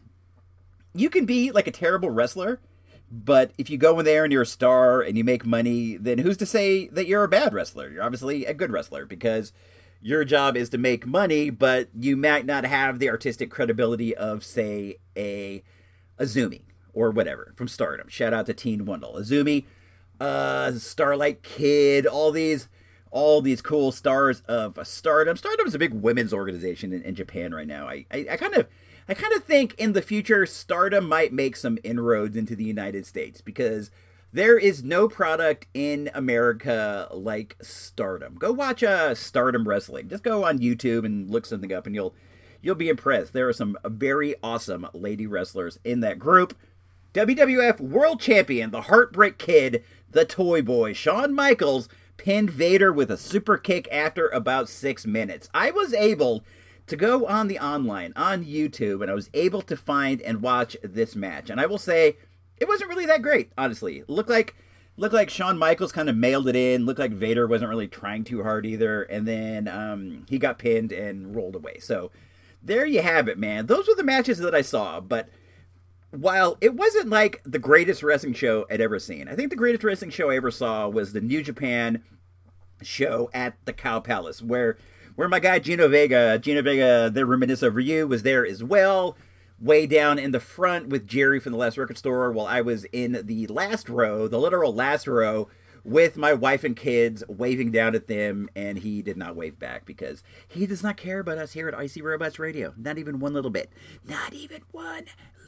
[0.94, 2.60] you can be like a terrible wrestler,
[3.10, 6.18] but if you go in there and you're a star and you make money, then
[6.18, 7.90] who's to say that you're a bad wrestler?
[7.90, 9.52] You're obviously a good wrestler because
[10.00, 14.44] your job is to make money, but you might not have the artistic credibility of,
[14.44, 15.62] say, a
[16.18, 16.60] AZM
[16.92, 18.08] or whatever from Stardom.
[18.08, 19.64] Shout out to Teen Wendell, AZM,
[20.20, 22.68] uh, Starlight Kid, all these
[23.14, 25.36] all these cool stars of Stardom.
[25.36, 27.86] Stardom is a big women's organization in, in Japan right now.
[27.86, 28.66] I, I, I kind of
[29.08, 33.06] I kind of think in the future Stardom might make some inroads into the United
[33.06, 33.90] States because
[34.32, 38.34] there is no product in America like Stardom.
[38.34, 40.08] Go watch uh, Stardom Wrestling.
[40.08, 42.16] Just go on YouTube and look something up, and you'll
[42.62, 43.32] you'll be impressed.
[43.32, 46.56] There are some very awesome lady wrestlers in that group.
[47.12, 53.16] WWF World Champion, the Heartbreak Kid, the Toy Boy, Shawn Michaels pinned Vader with a
[53.16, 55.48] super kick after about six minutes.
[55.52, 56.44] I was able
[56.86, 60.76] to go on the online, on YouTube, and I was able to find and watch
[60.82, 61.50] this match.
[61.50, 62.16] And I will say,
[62.58, 64.04] it wasn't really that great, honestly.
[64.08, 64.54] Looked like
[64.96, 66.86] looked like Shawn Michaels kind of mailed it in.
[66.86, 69.02] Looked like Vader wasn't really trying too hard either.
[69.02, 71.78] And then um, he got pinned and rolled away.
[71.80, 72.12] So
[72.62, 73.66] there you have it, man.
[73.66, 75.00] Those were the matches that I saw.
[75.00, 75.28] But
[76.14, 79.84] while it wasn't like the greatest wrestling show I'd ever seen, I think the greatest
[79.84, 82.02] wrestling show I ever saw was the New Japan
[82.82, 84.76] show at the Cow Palace, where
[85.16, 89.16] where my guy Gino Vega, Gino Vega, the reminisce over you, was there as well.
[89.60, 92.84] Way down in the front with Jerry from the Last Record Store, while I was
[92.86, 95.48] in the last row, the literal last row,
[95.84, 99.84] with my wife and kids waving down at them, and he did not wave back
[99.84, 102.74] because he does not care about us here at Icy Robots Radio.
[102.76, 103.70] Not even one little bit.
[104.06, 105.04] Not even one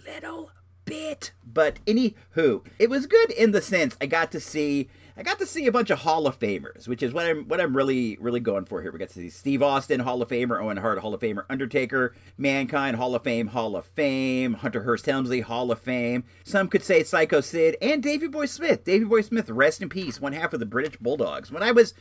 [0.06, 0.50] little
[0.84, 1.32] bit.
[1.44, 4.88] But anywho, it was good in the sense I got to see
[5.18, 7.60] I got to see a bunch of Hall of Famers, which is what I'm what
[7.60, 8.92] I'm really really going for here.
[8.92, 12.14] We got to see Steve Austin, Hall of Famer, Owen Hart, Hall of Famer, Undertaker,
[12.36, 16.24] Mankind, Hall of Fame, Hall of Fame, Hunter Hearst Helmsley, Hall of Fame.
[16.44, 18.84] Some could say Psycho Sid and Davey Boy Smith.
[18.84, 21.50] Davey Boy Smith, rest in peace, one half of the British Bulldogs.
[21.50, 21.94] When I was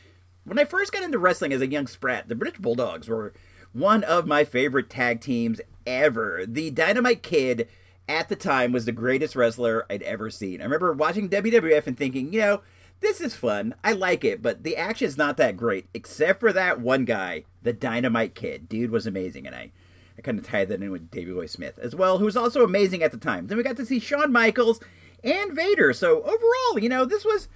[0.44, 3.32] when I first got into wrestling as a young sprat, the British Bulldogs were
[3.72, 6.44] one of my favorite tag teams ever.
[6.46, 7.68] The Dynamite Kid
[8.08, 10.60] at the time was the greatest wrestler I'd ever seen.
[10.60, 12.60] I remember watching WWF and thinking, you know,
[13.00, 13.74] this is fun.
[13.84, 17.72] I like it, but the action's not that great, except for that one guy, the
[17.72, 18.68] Dynamite Kid.
[18.68, 19.72] Dude was amazing, and I,
[20.16, 22.64] I kind of tied that in with Davey Boy Smith as well, who was also
[22.64, 23.46] amazing at the time.
[23.46, 24.80] Then we got to see Shawn Michaels
[25.22, 25.92] and Vader.
[25.92, 27.48] So overall, you know, this was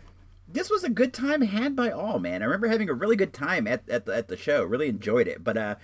[0.53, 2.43] this was a good time had by all, man.
[2.43, 4.65] I remember having a really good time at at the, at the show.
[4.65, 5.43] Really enjoyed it.
[5.43, 5.75] But uh,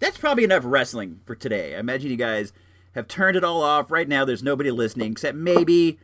[0.00, 1.76] that's probably enough wrestling for today.
[1.76, 2.52] I imagine you guys
[2.94, 4.24] have turned it all off right now.
[4.24, 5.98] There's nobody listening except maybe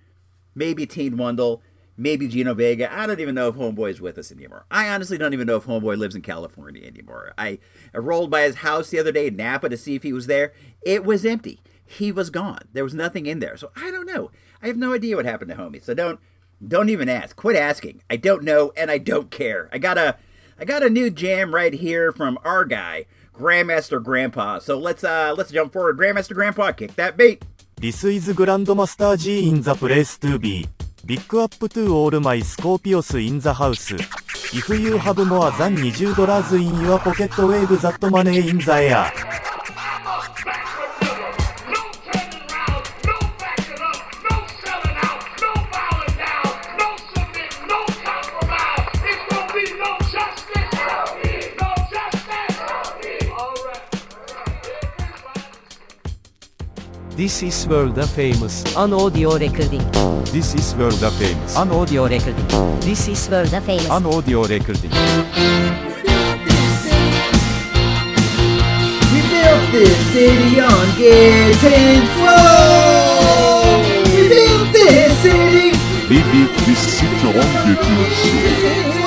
[0.55, 1.63] maybe Teen Wundle
[1.97, 2.93] maybe Gino Vega.
[2.93, 4.67] I don't even know if Homeboy's with us anymore.
[4.71, 7.33] I honestly don't even know if Homeboy lives in California anymore.
[7.39, 7.59] I,
[7.95, 10.27] I rolled by his house the other day in Napa to see if he was
[10.27, 10.53] there.
[10.83, 11.61] It was empty.
[11.87, 12.69] He was gone.
[12.73, 13.57] There was nothing in there.
[13.57, 14.31] So I don't know.
[14.63, 15.83] I have no idea what happened to Homie.
[15.83, 16.19] So don't
[16.67, 17.37] don't even ask.
[17.37, 18.03] Quit asking.
[18.09, 19.69] I don't know and I don't care.
[19.73, 20.17] I got a
[20.59, 23.07] I got a new jam right here from our guy,
[23.39, 24.59] Grandmaster Grandpa.
[24.61, 25.99] So let's uh let's jump forward.
[25.99, 27.45] Grandmaster Grandpa, kick that beat.
[27.77, 30.67] This is Grandmaster G in the place to be.
[31.05, 33.93] Big up to all my Scorpios in the house.
[33.93, 38.75] If you have more than 20 dollars in your pocket wave that money in the
[38.75, 39.54] air.
[57.17, 58.65] This is world famous.
[58.77, 59.87] An audio recording.
[60.33, 61.57] This is world famous.
[61.57, 62.81] An audio recording.
[62.81, 63.89] This is world famous.
[63.89, 64.91] An audio recording.
[69.13, 73.79] We built this city on getting flow.
[74.11, 75.71] We built this city.
[76.11, 79.04] We built this city on getting flow.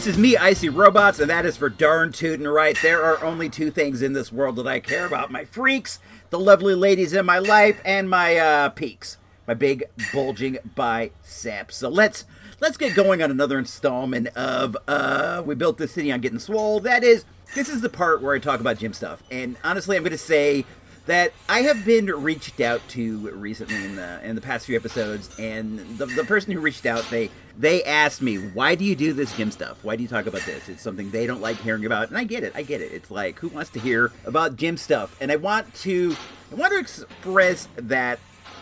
[0.00, 2.74] This is me, Icy Robots, and that is for darn tootin' right.
[2.80, 5.98] There are only two things in this world that I care about my freaks,
[6.30, 11.76] the lovely ladies in my life, and my uh, peaks, my big bulging biceps.
[11.76, 12.24] So let's
[12.60, 16.80] let's get going on another installment of uh, We Built This City on Getting Swole.
[16.80, 19.22] That is, this is the part where I talk about gym stuff.
[19.30, 20.64] And honestly, I'm going to say
[21.10, 25.28] that I have been reached out to recently in the in the past few episodes,
[25.40, 29.12] and the, the person who reached out they they asked me, "Why do you do
[29.12, 29.82] this gym stuff?
[29.82, 30.68] Why do you talk about this?
[30.68, 32.92] It's something they don't like hearing about." And I get it, I get it.
[32.92, 35.16] It's like who wants to hear about gym stuff?
[35.20, 36.16] And I want to
[36.52, 38.20] I want to express that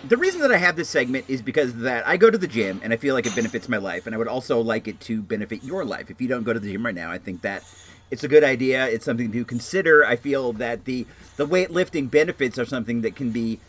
[0.08, 2.80] the reason that I have this segment is because that I go to the gym
[2.82, 5.20] and I feel like it benefits my life, and I would also like it to
[5.20, 6.10] benefit your life.
[6.10, 7.62] If you don't go to the gym right now, I think that
[8.10, 8.86] it's a good idea.
[8.86, 10.04] It's something to consider.
[10.04, 13.60] I feel that the the weightlifting benefits are something that can be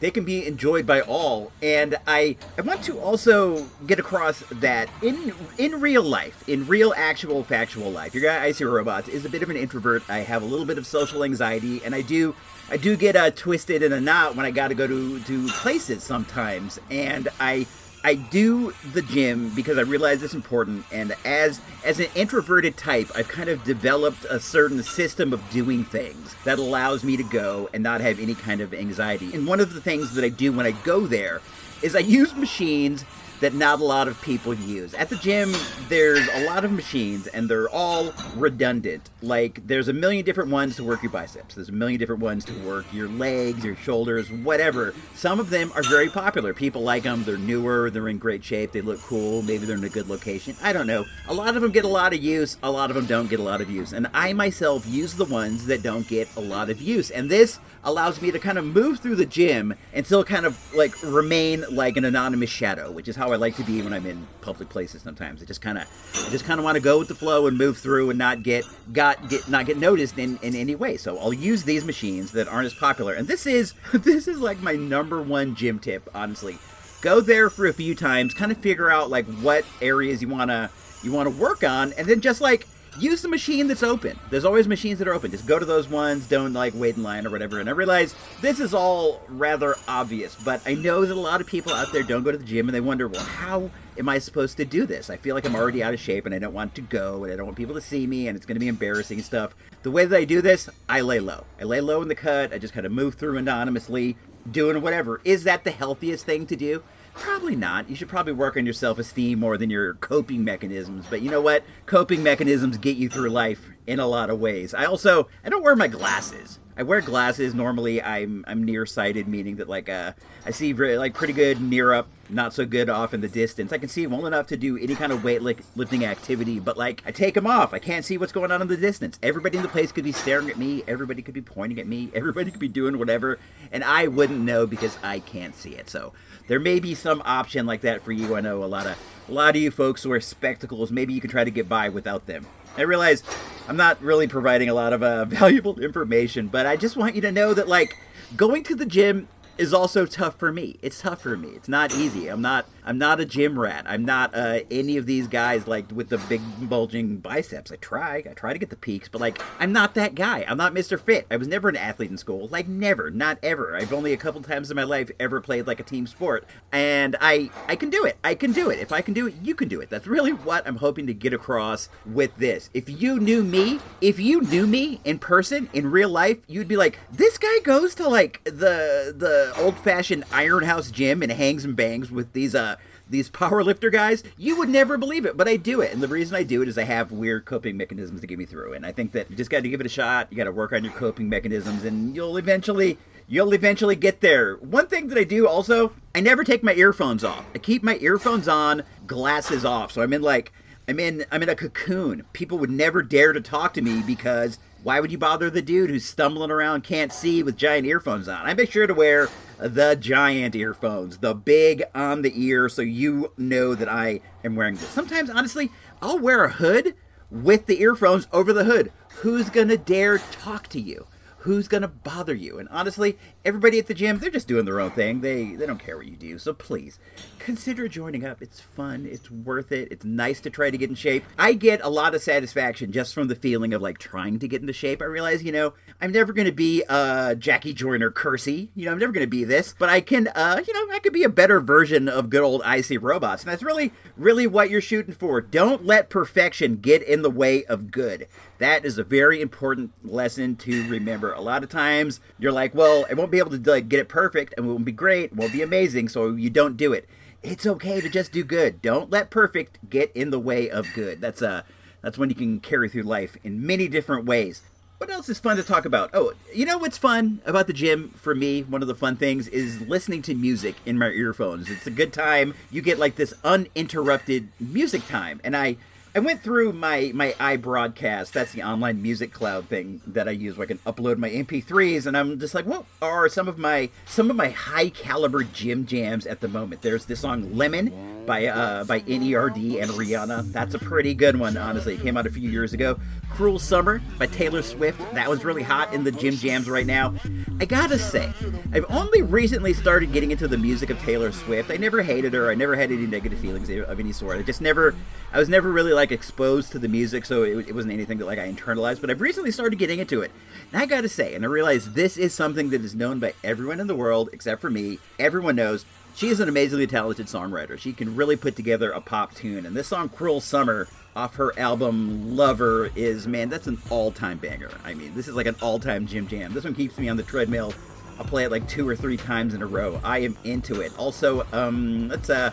[0.00, 1.52] they can be enjoyed by all.
[1.62, 6.92] And I I want to also get across that in in real life, in real
[6.96, 10.02] actual factual life, your guy Icy Robots is a bit of an introvert.
[10.08, 12.34] I have a little bit of social anxiety, and I do
[12.70, 15.48] I do get uh, twisted in a knot when I got to go to to
[15.48, 17.66] places sometimes, and I
[18.04, 23.10] I do the gym because I realize it's important, and as as an introverted type,
[23.14, 27.70] I've kind of developed a certain system of doing things that allows me to go
[27.72, 29.32] and not have any kind of anxiety.
[29.32, 31.40] And one of the things that I do when I go there
[31.80, 33.06] is I use machines
[33.40, 34.94] that not a lot of people use.
[34.94, 35.54] At the gym,
[35.88, 39.10] there's a lot of machines and they're all redundant.
[39.22, 42.44] Like, there's a million different ones to work your biceps, there's a million different ones
[42.46, 44.94] to work your legs, your shoulders, whatever.
[45.14, 46.54] Some of them are very popular.
[46.54, 49.84] People like them, they're newer, they're in great shape, they look cool, maybe they're in
[49.84, 50.56] a good location.
[50.62, 51.04] I don't know.
[51.28, 53.40] A lot of them get a lot of use, a lot of them don't get
[53.40, 53.92] a lot of use.
[53.92, 57.10] And I myself use the ones that don't get a lot of use.
[57.10, 60.74] And this allows me to kind of move through the gym and still kind of
[60.74, 64.06] like remain like an anonymous shadow, which is how I like to be when I'm
[64.06, 65.02] in public places.
[65.02, 65.84] Sometimes I just kind of,
[66.26, 68.42] I just kind of want to go with the flow and move through and not
[68.42, 70.96] get got get not get noticed in in any way.
[70.96, 73.14] So I'll use these machines that aren't as popular.
[73.14, 76.58] And this is this is like my number one gym tip, honestly.
[77.02, 80.70] Go there for a few times, kind of figure out like what areas you wanna
[81.02, 82.66] you want to work on, and then just like
[82.98, 84.18] use the machine that's open.
[84.30, 85.30] There's always machines that are open.
[85.30, 86.28] Just go to those ones.
[86.28, 87.60] Don't like wait in line or whatever.
[87.60, 91.46] And I realize this is all rather obvious, but I know that a lot of
[91.46, 94.18] people out there don't go to the gym and they wonder, well, how am I
[94.18, 95.10] supposed to do this?
[95.10, 97.32] I feel like I'm already out of shape and I don't want to go and
[97.32, 99.54] I don't want people to see me and it's going to be embarrassing and stuff.
[99.82, 101.44] The way that I do this, I lay low.
[101.60, 102.52] I lay low in the cut.
[102.52, 104.16] I just kind of move through anonymously,
[104.50, 105.20] doing whatever.
[105.24, 106.82] Is that the healthiest thing to do?
[107.14, 107.88] Probably not.
[107.88, 111.06] You should probably work on your self esteem more than your coping mechanisms.
[111.08, 111.64] But you know what?
[111.86, 114.74] Coping mechanisms get you through life in a lot of ways.
[114.74, 116.58] I also I don't wear my glasses.
[116.76, 118.02] I wear glasses normally.
[118.02, 120.12] I'm I'm nearsighted, meaning that like uh,
[120.44, 123.72] I see like pretty good near up, not so good off in the distance.
[123.72, 127.12] I can see well enough to do any kind of weightlifting activity, but like I
[127.12, 127.72] take them off.
[127.72, 129.20] I can't see what's going on in the distance.
[129.22, 130.82] Everybody in the place could be staring at me.
[130.88, 132.10] Everybody could be pointing at me.
[132.14, 133.38] Everybody could be doing whatever,
[133.70, 135.88] and I wouldn't know because I can't see it.
[135.88, 136.12] So
[136.48, 138.34] there may be some option like that for you.
[138.34, 140.90] I know a lot of a lot of you folks wear spectacles.
[140.90, 142.46] Maybe you can try to get by without them.
[142.76, 143.22] I realize
[143.68, 147.20] I'm not really providing a lot of uh, valuable information, but I just want you
[147.22, 147.96] to know that like
[148.36, 150.78] going to the gym is also tough for me.
[150.82, 151.50] It's tough for me.
[151.50, 152.28] It's not easy.
[152.28, 153.84] I'm not I'm not a gym rat.
[153.86, 157.72] I'm not uh, any of these guys like with the big bulging biceps.
[157.72, 158.16] I try.
[158.16, 160.44] I try to get the peaks, but like I'm not that guy.
[160.46, 161.00] I'm not Mr.
[161.00, 161.26] Fit.
[161.30, 162.48] I was never an athlete in school.
[162.48, 163.76] Like never, not ever.
[163.76, 167.16] I've only a couple times in my life ever played like a team sport, and
[167.20, 168.18] I I can do it.
[168.22, 168.78] I can do it.
[168.78, 169.88] If I can do it, you can do it.
[169.88, 172.70] That's really what I'm hoping to get across with this.
[172.74, 176.76] If you knew me, if you knew me in person in real life, you'd be
[176.76, 181.64] like, this guy goes to like the the old fashioned Iron House gym and hangs
[181.64, 182.73] and bangs with these uh
[183.08, 185.92] these power lifter guys, you would never believe it, but I do it.
[185.92, 188.46] And the reason I do it is I have weird coping mechanisms to get me
[188.46, 188.72] through.
[188.72, 190.28] And I think that you just got to give it a shot.
[190.30, 194.56] You got to work on your coping mechanisms, and you'll eventually you'll eventually get there.
[194.56, 197.44] One thing that I do also, I never take my earphones off.
[197.54, 199.92] I keep my earphones on, glasses off.
[199.92, 200.52] So I'm in like
[200.88, 202.24] I'm in I'm in a cocoon.
[202.32, 205.88] People would never dare to talk to me because why would you bother the dude
[205.88, 208.44] who's stumbling around, can't see with giant earphones on?
[208.44, 213.32] I make sure to wear the giant earphones, the big on the ear, so you
[213.38, 214.90] know that I am wearing this.
[214.90, 215.70] Sometimes, honestly,
[216.02, 216.94] I'll wear a hood
[217.30, 218.92] with the earphones over the hood.
[219.22, 221.06] Who's gonna dare talk to you?
[221.38, 222.58] Who's gonna bother you?
[222.58, 225.20] And honestly, everybody at the gym, they're just doing their own thing.
[225.20, 226.38] They they don't care what you do.
[226.38, 226.98] So please,
[227.38, 228.40] consider joining up.
[228.40, 229.06] It's fun.
[229.10, 229.88] It's worth it.
[229.90, 231.24] It's nice to try to get in shape.
[231.38, 234.60] I get a lot of satisfaction just from the feeling of like trying to get
[234.60, 235.02] into shape.
[235.02, 238.70] I realize, you know, I'm never going to be uh Jackie Joyner Kersee.
[238.74, 240.98] You know, I'm never going to be this, but I can uh, you know, I
[240.98, 243.42] could be a better version of good old IC robots.
[243.42, 245.40] And that's really really what you're shooting for.
[245.40, 248.26] Don't let perfection get in the way of good.
[248.58, 251.32] That is a very important lesson to remember.
[251.32, 254.08] A lot of times you're like, well, it won't be able to like, get it
[254.08, 257.08] perfect and it won't be great, it won't be amazing, so you don't do it.
[257.42, 258.80] It's okay to just do good.
[258.80, 261.20] Don't let perfect get in the way of good.
[261.20, 261.62] That's uh
[262.00, 264.62] that's when you can carry through life in many different ways.
[264.98, 266.10] What else is fun to talk about?
[266.14, 268.62] Oh, you know what's fun about the gym for me?
[268.62, 271.68] One of the fun things is listening to music in my earphones.
[271.68, 272.54] It's a good time.
[272.70, 275.40] You get like this uninterrupted music time.
[275.44, 275.76] And I
[276.16, 278.30] I went through my my iBroadcast.
[278.30, 282.06] That's the online music cloud thing that I use where I can upload my MP3s,
[282.06, 285.86] and I'm just like, what are some of my some of my high caliber gym
[285.86, 286.82] jams at the moment?
[286.82, 290.52] There's this song "Lemon" by uh, by N.E.R.D and Rihanna.
[290.52, 291.94] That's a pretty good one, honestly.
[291.94, 293.00] It came out a few years ago.
[293.34, 295.00] "Cruel Summer" by Taylor Swift.
[295.14, 297.14] That was really hot in the gym jams right now.
[297.60, 298.32] I gotta say,
[298.72, 301.70] I've only recently started getting into the music of Taylor Swift.
[301.70, 302.50] I never hated her.
[302.50, 304.38] I never had any negative feelings of any sort.
[304.38, 304.94] I just never,
[305.32, 308.26] I was never really like exposed to the music, so it, it wasn't anything that
[308.26, 309.00] like I internalized.
[309.00, 310.30] But I've recently started getting into it,
[310.72, 313.80] and I gotta say, and I realize this is something that is known by everyone
[313.80, 315.00] in the world except for me.
[315.18, 317.76] Everyone knows she is an amazingly talented songwriter.
[317.76, 321.56] She can really put together a pop tune, and this song "Cruel Summer" off her
[321.58, 324.70] album Lover is man, that's an all-time banger.
[324.84, 326.52] I mean, this is like an all-time gym jam.
[326.52, 327.72] This one keeps me on the treadmill.
[328.18, 330.00] I'll play it like two or three times in a row.
[330.04, 330.96] I am into it.
[330.98, 332.52] Also, um, let's uh,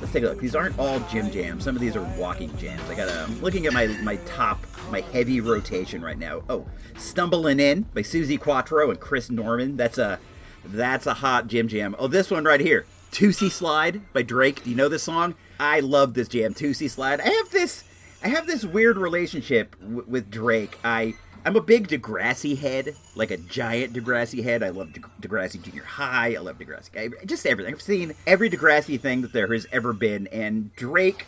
[0.00, 0.40] let's take a look.
[0.40, 1.64] These aren't all gym jams.
[1.64, 2.82] Some of these are walking jams.
[2.88, 3.10] I got.
[3.10, 4.58] I'm looking at my my top,
[4.90, 6.42] my heavy rotation right now.
[6.48, 6.66] Oh,
[6.96, 9.76] stumbling in by Suzi Quatro and Chris Norman.
[9.76, 10.18] That's a
[10.64, 11.94] that's a hot gym jam.
[11.98, 14.64] Oh, this one right here, Toosie Slide by Drake.
[14.64, 15.34] Do you know this song?
[15.60, 17.20] I love this jam, Toosie Slide.
[17.20, 17.84] I have this,
[18.26, 20.80] I have this weird relationship w- with Drake.
[20.82, 21.14] I
[21.44, 24.64] I'm a big Degrassi head, like a giant Degrassi head.
[24.64, 26.34] I love De- Degrassi Junior High.
[26.34, 27.24] I love Degrassi.
[27.24, 27.72] Just everything.
[27.72, 31.24] I've seen every Degrassi thing that there has ever been, and Drake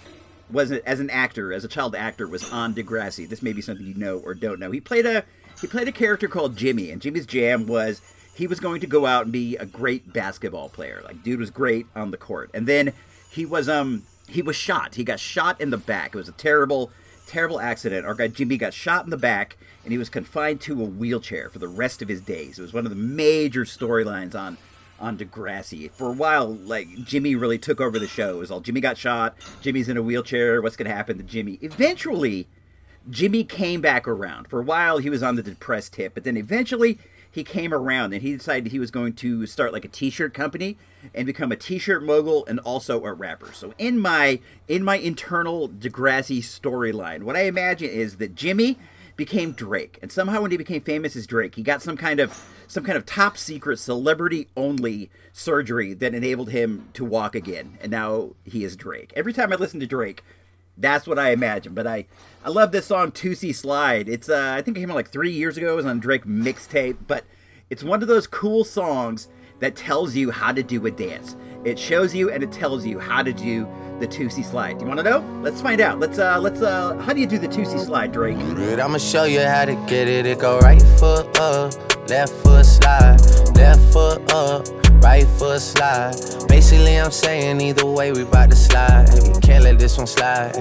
[0.50, 3.28] was as an actor, as a child actor, was on Degrassi.
[3.28, 4.72] This may be something you know or don't know.
[4.72, 5.24] He played a
[5.60, 8.02] he played a character called Jimmy, and Jimmy's jam was
[8.34, 11.00] he was going to go out and be a great basketball player.
[11.04, 12.92] Like dude was great on the court, and then
[13.30, 14.94] he was um he was shot.
[14.94, 16.14] He got shot in the back.
[16.14, 16.90] It was a terrible
[17.26, 18.06] terrible accident.
[18.06, 21.50] Our guy Jimmy got shot in the back, and he was confined to a wheelchair
[21.50, 22.58] for the rest of his days.
[22.58, 24.56] It was one of the major storylines on
[25.00, 25.90] on Degrassi.
[25.92, 28.36] For a while, like Jimmy really took over the show.
[28.36, 31.58] It was all Jimmy got shot, Jimmy's in a wheelchair, what's gonna happen to Jimmy?
[31.62, 32.48] Eventually,
[33.08, 34.48] Jimmy came back around.
[34.48, 36.98] For a while he was on the depressed tip, but then eventually
[37.38, 40.76] he came around and he decided he was going to start like a t-shirt company
[41.14, 43.52] and become a t-shirt mogul and also a rapper.
[43.52, 48.76] So in my in my internal Degrassi storyline, what I imagine is that Jimmy
[49.16, 52.44] became Drake, and somehow when he became famous as Drake, he got some kind of
[52.66, 57.90] some kind of top secret celebrity only surgery that enabled him to walk again, and
[57.92, 59.12] now he is Drake.
[59.14, 60.24] Every time I listen to Drake,
[60.78, 61.74] that's what I imagine.
[61.74, 62.06] But I
[62.44, 64.08] I love this song Toosie Slide.
[64.08, 65.72] It's uh, I think it came out like three years ago.
[65.72, 67.24] It was on Drake mixtape, but
[67.68, 69.28] it's one of those cool songs
[69.60, 71.36] that tells you how to do a dance.
[71.64, 73.68] It shows you and it tells you how to do
[74.00, 74.78] the Toosie Slide.
[74.78, 75.40] Do you want to know?
[75.42, 75.98] Let's find out.
[75.98, 78.36] Let's uh let's uh how do you do the Toosie Slide, Drake?
[78.38, 80.26] I'ma show you how to get it.
[80.26, 81.72] It go right foot up,
[82.08, 83.18] left foot slide,
[83.56, 84.66] left foot up,
[85.02, 86.14] right foot slide.
[86.48, 89.08] Basically, I'm saying either way we bout to slide.
[89.34, 90.54] We can't let this one slide.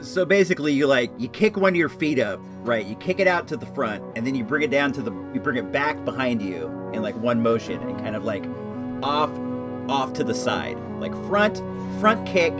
[0.00, 2.84] So basically, you like you kick one of your feet up, right?
[2.84, 5.12] You kick it out to the front, and then you bring it down to the
[5.34, 8.44] you bring it back behind you in like one motion, and kind of like
[9.02, 9.30] off
[9.88, 11.62] off to the side, like front
[12.00, 12.52] front kick,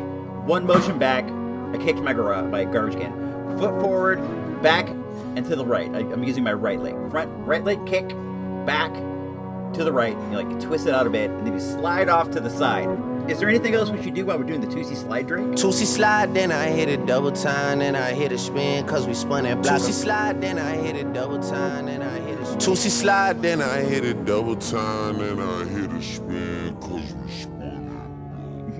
[0.44, 1.24] one motion back.
[1.24, 3.12] I kicked my garage my garbage can,
[3.58, 4.18] foot forward,
[4.62, 4.88] back,
[5.36, 5.94] and to the right.
[5.94, 6.94] I, I'm using my right leg.
[7.10, 8.08] Front right leg kick,
[8.64, 8.92] back
[9.74, 10.16] to the right.
[10.30, 12.88] You like twist it out a bit, and then you slide off to the side.
[13.28, 15.44] Is there anything else we should do while we're doing the Toosie slide Drake?
[15.48, 19.12] Toosie slide, then I hit it double time, then I hit a spin, cause we
[19.12, 19.82] spun that block.
[19.82, 22.58] Toosie slide, then I hit it double time, then I hit a spin.
[22.58, 27.30] Toosie slide, then I hit it double time, then I hit a spin, cause we
[27.30, 27.57] spun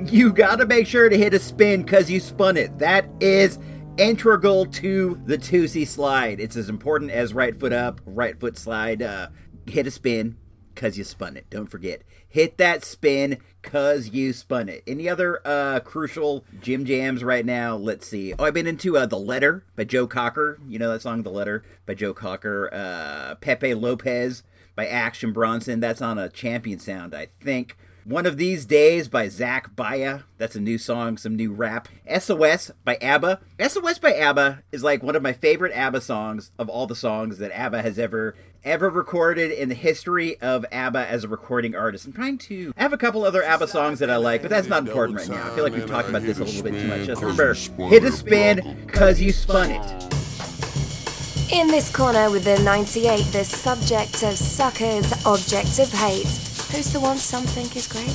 [0.04, 2.78] You gotta make sure to hit a spin because you spun it.
[2.78, 3.58] That is
[3.98, 6.40] integral to the Toosie slide.
[6.40, 9.02] It's as important as right foot up, right foot slide.
[9.02, 9.28] Uh,
[9.66, 10.36] hit a spin
[10.74, 11.50] because you spun it.
[11.50, 12.02] Don't forget.
[12.28, 14.82] Hit that spin because you spun it.
[14.86, 17.76] Any other uh, crucial gym jams right now?
[17.76, 18.34] Let's see.
[18.38, 20.58] Oh, I've been into uh, The Letter by Joe Cocker.
[20.68, 22.72] You know that song, The Letter by Joe Cocker.
[22.72, 24.42] Uh, Pepe Lopez
[24.76, 25.80] by Action Bronson.
[25.80, 27.76] That's on a champion sound, I think.
[28.08, 30.20] One of These Days by Zach Baya.
[30.38, 31.88] That's a new song, some new rap.
[32.10, 33.38] SOS by ABBA.
[33.60, 37.36] SOS by ABBA is like one of my favorite ABBA songs of all the songs
[37.36, 38.34] that ABBA has ever
[38.64, 42.06] ever recorded in the history of ABBA as a recording artist.
[42.06, 44.68] I'm trying to I have a couple other ABBA songs that I like, but that's
[44.68, 45.46] not important right now.
[45.46, 47.06] I feel like we've talked about this a little bit too much.
[47.06, 47.52] Just remember,
[47.90, 51.52] hit a spin cuz you spun it.
[51.52, 56.47] In this corner with the 98, the subject of suckers, object of hate.
[56.78, 58.06] Who's the one some think is great?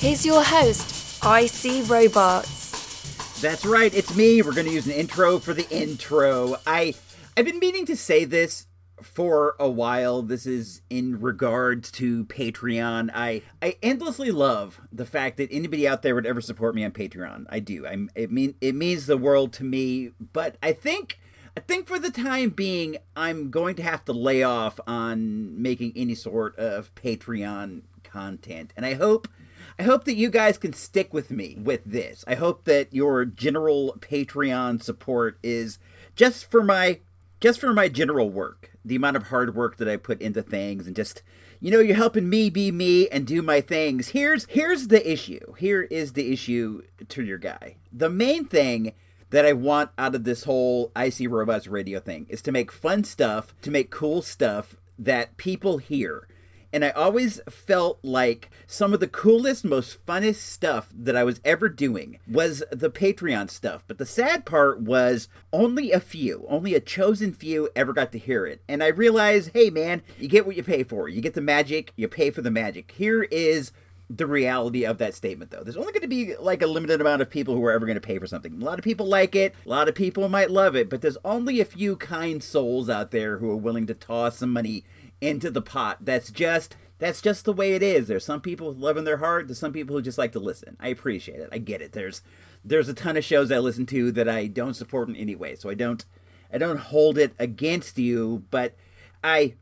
[0.00, 3.40] Here's your host, IC Robots.
[3.40, 4.42] That's right, it's me.
[4.42, 6.56] We're going to use an intro for the intro.
[6.66, 6.96] I
[7.36, 8.66] I've been meaning to say this
[9.00, 10.22] for a while.
[10.22, 13.10] This is in regards to Patreon.
[13.14, 16.90] I I endlessly love the fact that anybody out there would ever support me on
[16.90, 17.46] Patreon.
[17.48, 17.86] I do.
[17.86, 21.20] I it mean it means the world to me, but I think
[21.56, 25.92] I think for the time being, I'm going to have to lay off on making
[25.96, 28.72] any sort of Patreon content.
[28.76, 29.28] And I hope
[29.78, 32.24] I hope that you guys can stick with me with this.
[32.26, 35.78] I hope that your general Patreon support is
[36.14, 37.00] just for my
[37.40, 38.72] just for my general work.
[38.84, 41.22] The amount of hard work that I put into things and just
[41.62, 44.08] you know, you're helping me be me and do my things.
[44.08, 45.54] Here's here's the issue.
[45.58, 47.76] Here is the issue to your guy.
[47.92, 48.94] The main thing
[49.30, 53.04] that I want out of this whole Icy Robots radio thing is to make fun
[53.04, 56.26] stuff, to make cool stuff that people hear.
[56.72, 61.40] And I always felt like some of the coolest, most funnest stuff that I was
[61.44, 63.82] ever doing was the Patreon stuff.
[63.86, 68.18] But the sad part was only a few, only a chosen few ever got to
[68.18, 68.62] hear it.
[68.68, 71.08] And I realized, hey man, you get what you pay for.
[71.08, 72.92] You get the magic, you pay for the magic.
[72.92, 73.72] Here is
[74.10, 75.62] the reality of that statement though.
[75.62, 77.94] There's only going to be like a limited amount of people who are ever going
[77.94, 78.60] to pay for something.
[78.60, 81.16] A lot of people like it, a lot of people might love it, but there's
[81.24, 84.84] only a few kind souls out there who are willing to toss some money
[85.20, 85.98] into the pot.
[86.00, 88.08] That's just that's just the way it is.
[88.08, 90.38] There's some people with love in their heart, there's some people who just like to
[90.38, 90.76] listen.
[90.80, 91.48] I appreciate it.
[91.50, 91.92] I get it.
[91.92, 92.22] There's
[92.64, 95.54] there's a ton of shows I listen to that I don't support in any way.
[95.56, 96.04] So I don't
[96.52, 98.74] I don't hold it against you, but
[99.24, 99.54] I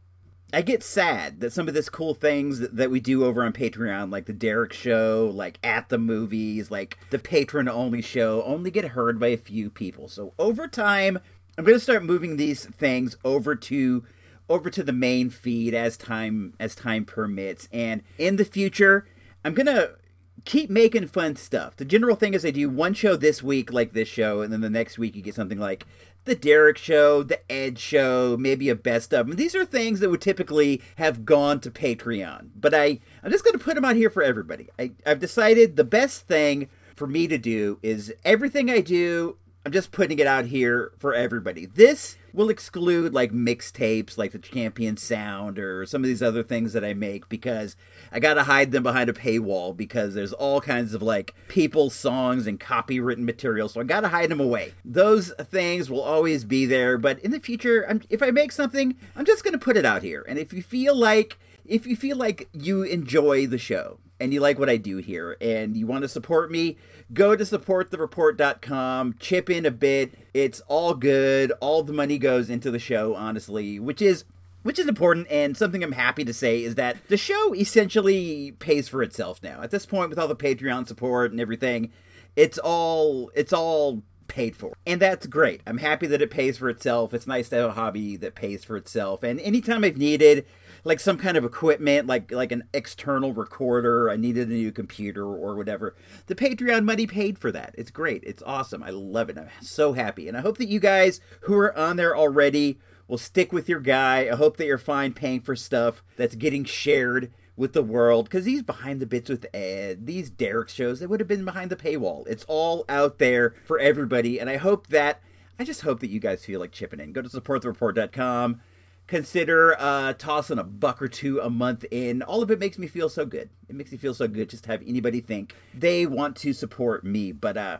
[0.52, 3.52] I get sad that some of this cool things that, that we do over on
[3.52, 8.70] Patreon, like the Derek Show, like at the movies, like the patron only show, only
[8.70, 10.08] get heard by a few people.
[10.08, 11.18] So over time,
[11.58, 14.04] I'm going to start moving these things over to
[14.48, 17.68] over to the main feed as time as time permits.
[17.72, 19.06] And in the future,
[19.44, 19.96] I'm to
[20.44, 21.76] keep making fun stuff.
[21.76, 24.60] The general thing is I do one show this week like this show and then
[24.60, 25.86] the next week you get something like
[26.24, 29.36] the Derek Show, the Ed Show, maybe a best of.
[29.36, 33.58] These are things that would typically have gone to Patreon, but I I'm just to
[33.58, 34.68] put them out here for everybody.
[34.78, 39.36] I, I've decided the best thing for me to do is everything I do.
[39.64, 41.66] I'm just putting it out here for everybody.
[41.66, 46.72] This will exclude like mixtapes like the Champion Sound or some of these other things
[46.72, 47.74] that I make because
[48.12, 51.94] I got to hide them behind a paywall because there's all kinds of like people's
[51.94, 53.68] songs and copywritten material.
[53.68, 54.72] So I got to hide them away.
[54.84, 56.96] Those things will always be there.
[56.96, 60.02] But in the future, I'm, if I make something, I'm just to put it out
[60.02, 60.24] here.
[60.28, 64.40] And if you feel like, if you feel like you enjoy the show and you
[64.40, 66.76] like what I do here and you want to support me,
[67.12, 70.14] go to supportthereport.com, chip in a bit.
[70.34, 71.52] It's all good.
[71.60, 74.24] All the money goes into the show, honestly, which is
[74.62, 78.88] which is important and something I'm happy to say is that the show essentially pays
[78.88, 79.62] for itself now.
[79.62, 81.90] At this point with all the Patreon support and everything,
[82.36, 84.76] it's all it's all paid for.
[84.86, 85.62] And that's great.
[85.66, 87.14] I'm happy that it pays for itself.
[87.14, 89.22] It's nice to have a hobby that pays for itself.
[89.22, 90.46] And anytime I've needed
[90.84, 95.24] like some kind of equipment, like like an external recorder, I needed a new computer
[95.24, 95.94] or whatever,
[96.26, 97.74] the Patreon money paid for that.
[97.76, 98.22] It's great.
[98.24, 98.82] It's awesome.
[98.82, 99.38] I love it.
[99.38, 100.28] I'm so happy.
[100.28, 103.80] And I hope that you guys who are on there already will stick with your
[103.80, 104.28] guy.
[104.30, 108.44] I hope that you're fine paying for stuff that's getting shared with the world because
[108.44, 111.76] these behind the bits with Ed, these Derek shows, they would have been behind the
[111.76, 112.26] paywall.
[112.28, 115.20] It's all out there for everybody, and I hope that
[115.58, 117.12] I just hope that you guys feel like chipping in.
[117.12, 118.60] Go to supportthereport.com.
[119.08, 122.20] Consider uh, tossing a buck or two a month in.
[122.20, 123.48] All of it makes me feel so good.
[123.66, 127.04] It makes me feel so good just to have anybody think they want to support
[127.04, 127.32] me.
[127.32, 127.78] But uh,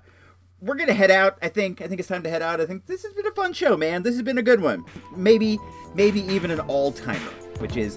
[0.62, 1.36] we're gonna head out.
[1.42, 1.82] I think.
[1.82, 2.62] I think it's time to head out.
[2.62, 4.02] I think this has been a fun show, man.
[4.04, 4.86] This has been a good one.
[5.14, 5.58] Maybe,
[5.94, 7.96] maybe even an all timer, which is,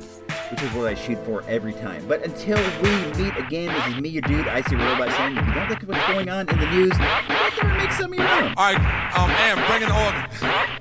[0.52, 2.06] which is what I shoot for every time.
[2.10, 5.54] But until we meet again, this is me, your dude, Icy Robot, saying if you
[5.54, 8.54] don't at what's going on in the news, go and make some of your own.
[8.58, 10.81] All right, um, Am, bring in the organ.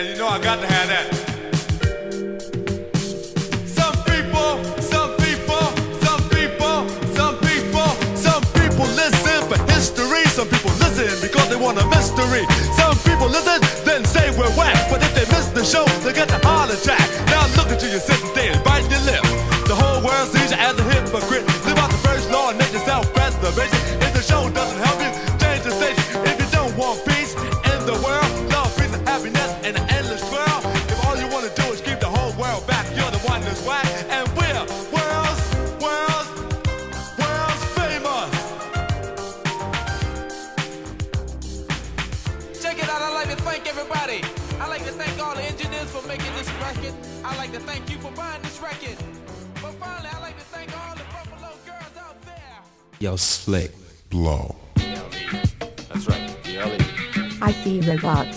[0.00, 1.12] And you know I got to have that.
[3.68, 5.60] Some people, some people,
[6.00, 10.24] some people, some people, some people listen for history.
[10.32, 12.48] Some people listen because they want a mystery.
[12.80, 14.88] Some people listen, then say we're whack.
[14.88, 17.04] But if they miss the show, they get the heart attack.
[17.26, 18.59] Now look at you, you're sitting there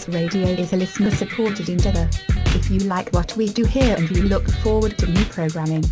[0.07, 2.09] Radio is a listener-supported endeavor.
[2.47, 5.83] If you like what we do here and you look forward to new programming,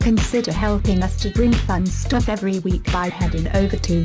[0.00, 4.04] consider helping us to bring fun stuff every week by heading over to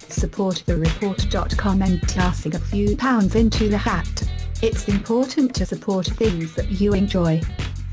[0.00, 4.22] supportthereport.com and tossing a few pounds into the hat.
[4.62, 7.40] It's important to support things that you enjoy.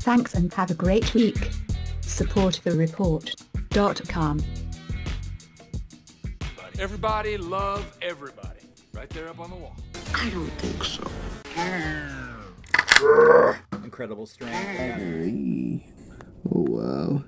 [0.00, 1.50] Thanks and have a great week.
[2.00, 4.40] supportthereport.com
[6.78, 8.60] Everybody love everybody.
[8.92, 9.74] Right there up on the wall.
[10.18, 11.04] I don't think so.
[13.84, 15.82] Incredible strength.
[16.50, 17.22] Oh wow.